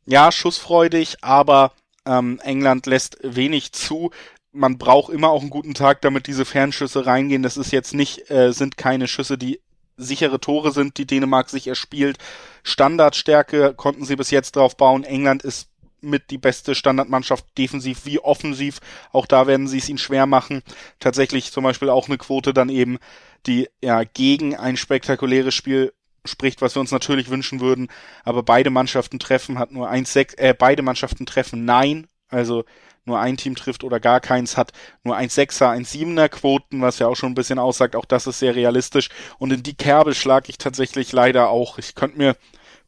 [0.05, 1.71] ja, schussfreudig, aber
[2.05, 4.11] ähm, England lässt wenig zu.
[4.51, 7.43] Man braucht immer auch einen guten Tag, damit diese Fernschüsse reingehen.
[7.43, 9.59] Das ist jetzt nicht, äh, sind keine Schüsse, die
[9.97, 12.17] sichere Tore sind, die Dänemark sich erspielt.
[12.63, 15.03] Standardstärke konnten sie bis jetzt drauf bauen.
[15.03, 15.69] England ist
[16.01, 18.79] mit die beste Standardmannschaft, defensiv wie offensiv.
[19.11, 20.61] Auch da werden sie es ihnen schwer machen.
[20.99, 22.99] Tatsächlich zum Beispiel auch eine Quote dann eben,
[23.45, 25.93] die ja gegen ein spektakuläres Spiel
[26.25, 27.89] spricht, was wir uns natürlich wünschen würden.
[28.23, 32.07] Aber beide Mannschaften treffen, hat nur 1,6, äh, beide Mannschaften treffen nein.
[32.29, 32.65] Also
[33.05, 34.71] nur ein Team trifft oder gar keins, hat
[35.03, 37.95] nur 1,6er, 1,7er Quoten, was ja auch schon ein bisschen aussagt.
[37.95, 39.09] Auch das ist sehr realistisch.
[39.39, 41.77] Und in die Kerbe schlage ich tatsächlich leider auch.
[41.77, 42.37] Ich könnte mir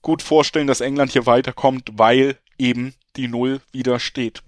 [0.01, 4.41] gut vorstellen, dass England hier weiterkommt, weil eben die Null wieder steht.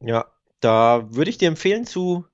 [0.00, 0.26] Ja,
[0.60, 2.24] da würde ich dir empfehlen zu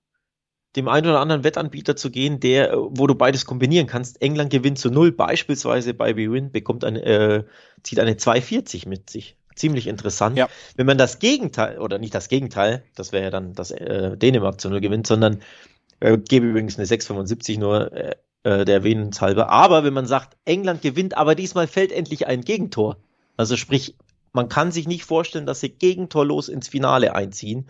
[0.76, 4.22] dem einen oder anderen Wettanbieter zu gehen, der, äh, wo du beides kombinieren kannst.
[4.22, 7.44] England gewinnt zu null, beispielsweise bei Win, bekommt eine, äh,
[7.82, 9.36] zieht eine 240 mit sich.
[9.54, 10.38] Ziemlich interessant.
[10.38, 10.48] Ja.
[10.76, 14.60] Wenn man das Gegenteil, oder nicht das Gegenteil, das wäre ja dann, dass äh, Dänemark
[14.60, 15.42] zu null gewinnt, sondern
[16.00, 19.50] äh, gebe übrigens eine 675 nur äh, äh, der Erwähnenshalber.
[19.50, 22.96] Aber wenn man sagt, England gewinnt, aber diesmal fällt endlich ein Gegentor.
[23.36, 23.94] Also sprich,
[24.32, 27.68] man kann sich nicht vorstellen, dass sie gegentorlos ins Finale einziehen.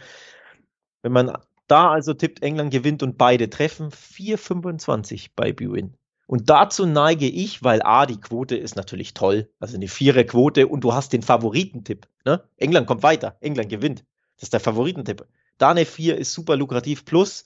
[1.03, 1.37] Wenn man
[1.73, 5.95] da also tippt England gewinnt und beide treffen 4,25 bei Bwin.
[6.27, 10.69] Und dazu neige ich, weil A, die Quote ist natürlich toll, also eine vierer Quote
[10.69, 12.07] und du hast den Favoritentipp.
[12.27, 12.43] Ne?
[12.59, 14.05] England kommt weiter, England gewinnt.
[14.37, 15.27] Das ist der Favoritentipp.
[15.57, 17.07] Da eine 4 ist super lukrativ.
[17.07, 17.45] Plus,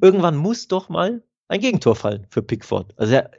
[0.00, 2.94] irgendwann muss doch mal ein Gegentor fallen für Pickford.
[2.96, 3.30] Also er,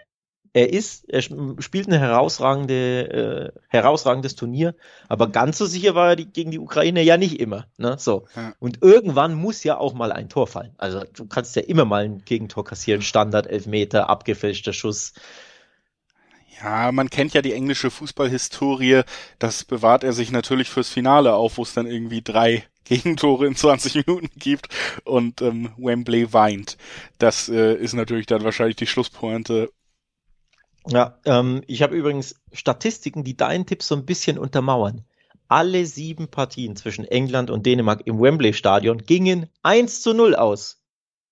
[0.58, 4.74] er ist, er spielt ein herausragende, äh, herausragendes Turnier,
[5.08, 7.67] aber ganz so sicher war er die, gegen die Ukraine ja nicht immer.
[7.78, 7.98] Ne?
[8.00, 8.26] So.
[8.36, 8.54] Ja.
[8.58, 10.74] Und irgendwann muss ja auch mal ein Tor fallen.
[10.80, 15.13] Also du kannst ja immer mal ein Gegentor kassieren, Standard, Elfmeter, abgefälschter Schuss.
[16.60, 19.04] Ja, man kennt ja die englische Fußballhistorie.
[19.38, 23.56] Das bewahrt er sich natürlich fürs Finale auf, wo es dann irgendwie drei Gegentore in
[23.56, 24.70] 20 Minuten gibt
[25.04, 26.78] und ähm, Wembley weint.
[27.20, 29.70] Das äh, ist natürlich dann wahrscheinlich die Schlusspointe
[30.89, 35.04] ja, ähm, ich habe übrigens Statistiken, die deinen Tipp so ein bisschen untermauern.
[35.47, 40.84] Alle sieben Partien zwischen England und Dänemark im Wembley-Stadion gingen 1 zu 0 aus.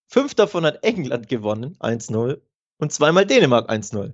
[0.07, 2.39] Fünf davon hat England gewonnen, 1-0,
[2.77, 4.13] und zweimal Dänemark 1-0.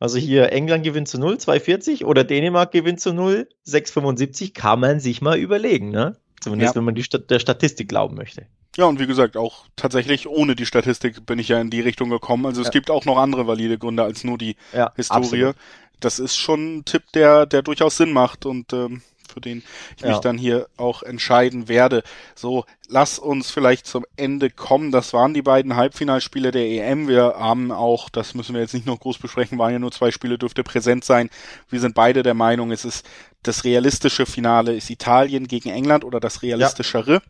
[0.00, 5.00] Also hier England gewinnt zu 0, 2,40 oder Dänemark gewinnt zu 0, 6,75 kann man
[5.00, 6.16] sich mal überlegen, ne?
[6.40, 6.76] Zumindest ja.
[6.76, 8.46] wenn man die St der Statistik glauben möchte.
[8.78, 12.10] Ja, und wie gesagt, auch tatsächlich ohne die Statistik bin ich ja in die Richtung
[12.10, 12.46] gekommen.
[12.46, 12.70] Also es ja.
[12.70, 15.24] gibt auch noch andere valide Gründe als nur die ja, Historie.
[15.24, 15.56] Absolut.
[15.98, 19.64] Das ist schon ein Tipp, der, der durchaus Sinn macht und ähm, für den
[19.96, 20.10] ich ja.
[20.10, 22.04] mich dann hier auch entscheiden werde.
[22.36, 24.92] So, lass uns vielleicht zum Ende kommen.
[24.92, 27.08] Das waren die beiden Halbfinalspiele der EM.
[27.08, 30.12] Wir haben auch, das müssen wir jetzt nicht noch groß besprechen, waren ja nur zwei
[30.12, 31.30] Spiele, dürfte präsent sein.
[31.68, 33.04] Wir sind beide der Meinung, es ist
[33.44, 37.14] das realistische Finale ist Italien gegen England oder das realistischere.
[37.14, 37.20] Ja.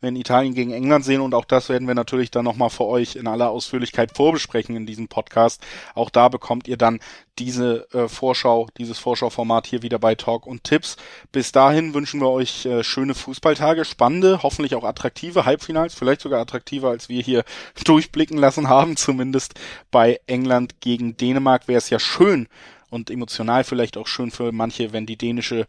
[0.00, 3.16] Wenn Italien gegen England sehen und auch das werden wir natürlich dann nochmal für euch
[3.16, 5.62] in aller Ausführlichkeit vorbesprechen in diesem Podcast.
[5.94, 7.00] Auch da bekommt ihr dann
[7.38, 10.96] diese äh, Vorschau, dieses Vorschauformat hier wieder bei Talk und Tipps.
[11.32, 16.40] Bis dahin wünschen wir euch äh, schöne Fußballtage, spannende, hoffentlich auch attraktive Halbfinals, vielleicht sogar
[16.40, 17.42] attraktiver, als wir hier
[17.84, 19.54] durchblicken lassen haben, zumindest
[19.90, 22.48] bei England gegen Dänemark wäre es ja schön,
[22.94, 25.66] und emotional vielleicht auch schön für manche, wenn die dänische,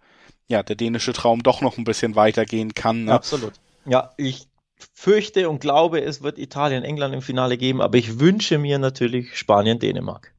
[0.48, 3.06] ja, der dänische Traum doch noch ein bisschen weitergehen kann.
[3.06, 3.14] Ne?
[3.14, 3.54] Absolut.
[3.86, 4.48] Ja, ich
[4.94, 9.38] fürchte und glaube, es wird Italien, England im Finale geben, aber ich wünsche mir natürlich
[9.38, 10.35] Spanien, Dänemark.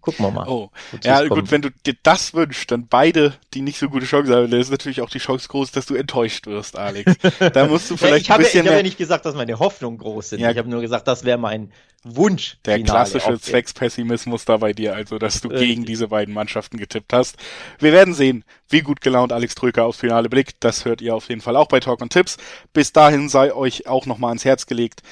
[0.00, 0.48] Gucken wir mal.
[0.48, 0.70] Oh,
[1.02, 4.50] ja, gut, wenn du dir das wünschst, dann beide, die nicht so gute Chance haben,
[4.50, 7.12] dann ist natürlich auch die Chance groß, dass du enttäuscht wirst, Alex.
[7.52, 9.34] Da musst du vielleicht ja, ich ein bisschen habe, Ich habe ja nicht gesagt, dass
[9.34, 10.40] meine Hoffnungen groß sind.
[10.40, 11.72] Ja, ich habe nur gesagt, das wäre mein
[12.02, 12.56] Wunsch.
[12.64, 17.12] Der klassische Zweckspessimismus da bei dir, also, dass du äh, gegen diese beiden Mannschaften getippt
[17.12, 17.36] hast.
[17.78, 20.56] Wir werden sehen, wie gut gelaunt Alex Trüker aufs Finale blickt.
[20.60, 22.38] Das hört ihr auf jeden Fall auch bei Talk und Tipps.
[22.72, 25.02] Bis dahin sei euch auch nochmal ans Herz gelegt,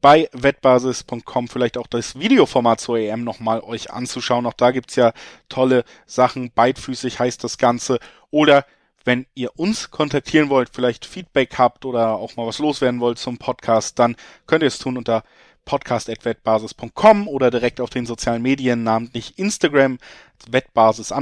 [0.00, 4.46] bei wettbasis.com vielleicht auch das Videoformat zur EM nochmal euch anzuschauen.
[4.46, 5.12] Auch da gibt's ja
[5.48, 6.50] tolle Sachen.
[6.54, 7.98] Beidfüßig heißt das Ganze.
[8.30, 8.66] Oder
[9.04, 13.38] wenn ihr uns kontaktieren wollt, vielleicht Feedback habt oder auch mal was loswerden wollt zum
[13.38, 14.16] Podcast, dann
[14.46, 15.22] könnt ihr es tun unter
[15.64, 19.98] podcast.wettbasis.com oder direkt auf den sozialen Medien, namentlich Instagram,
[20.48, 21.12] wettbasis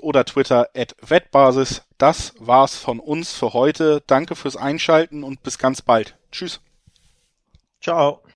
[0.00, 1.82] oder Twitter at wettbasis.
[1.98, 4.02] Das war's von uns für heute.
[4.06, 6.16] Danke fürs Einschalten und bis ganz bald.
[6.30, 6.60] Tschüss.
[7.82, 8.22] Ciao.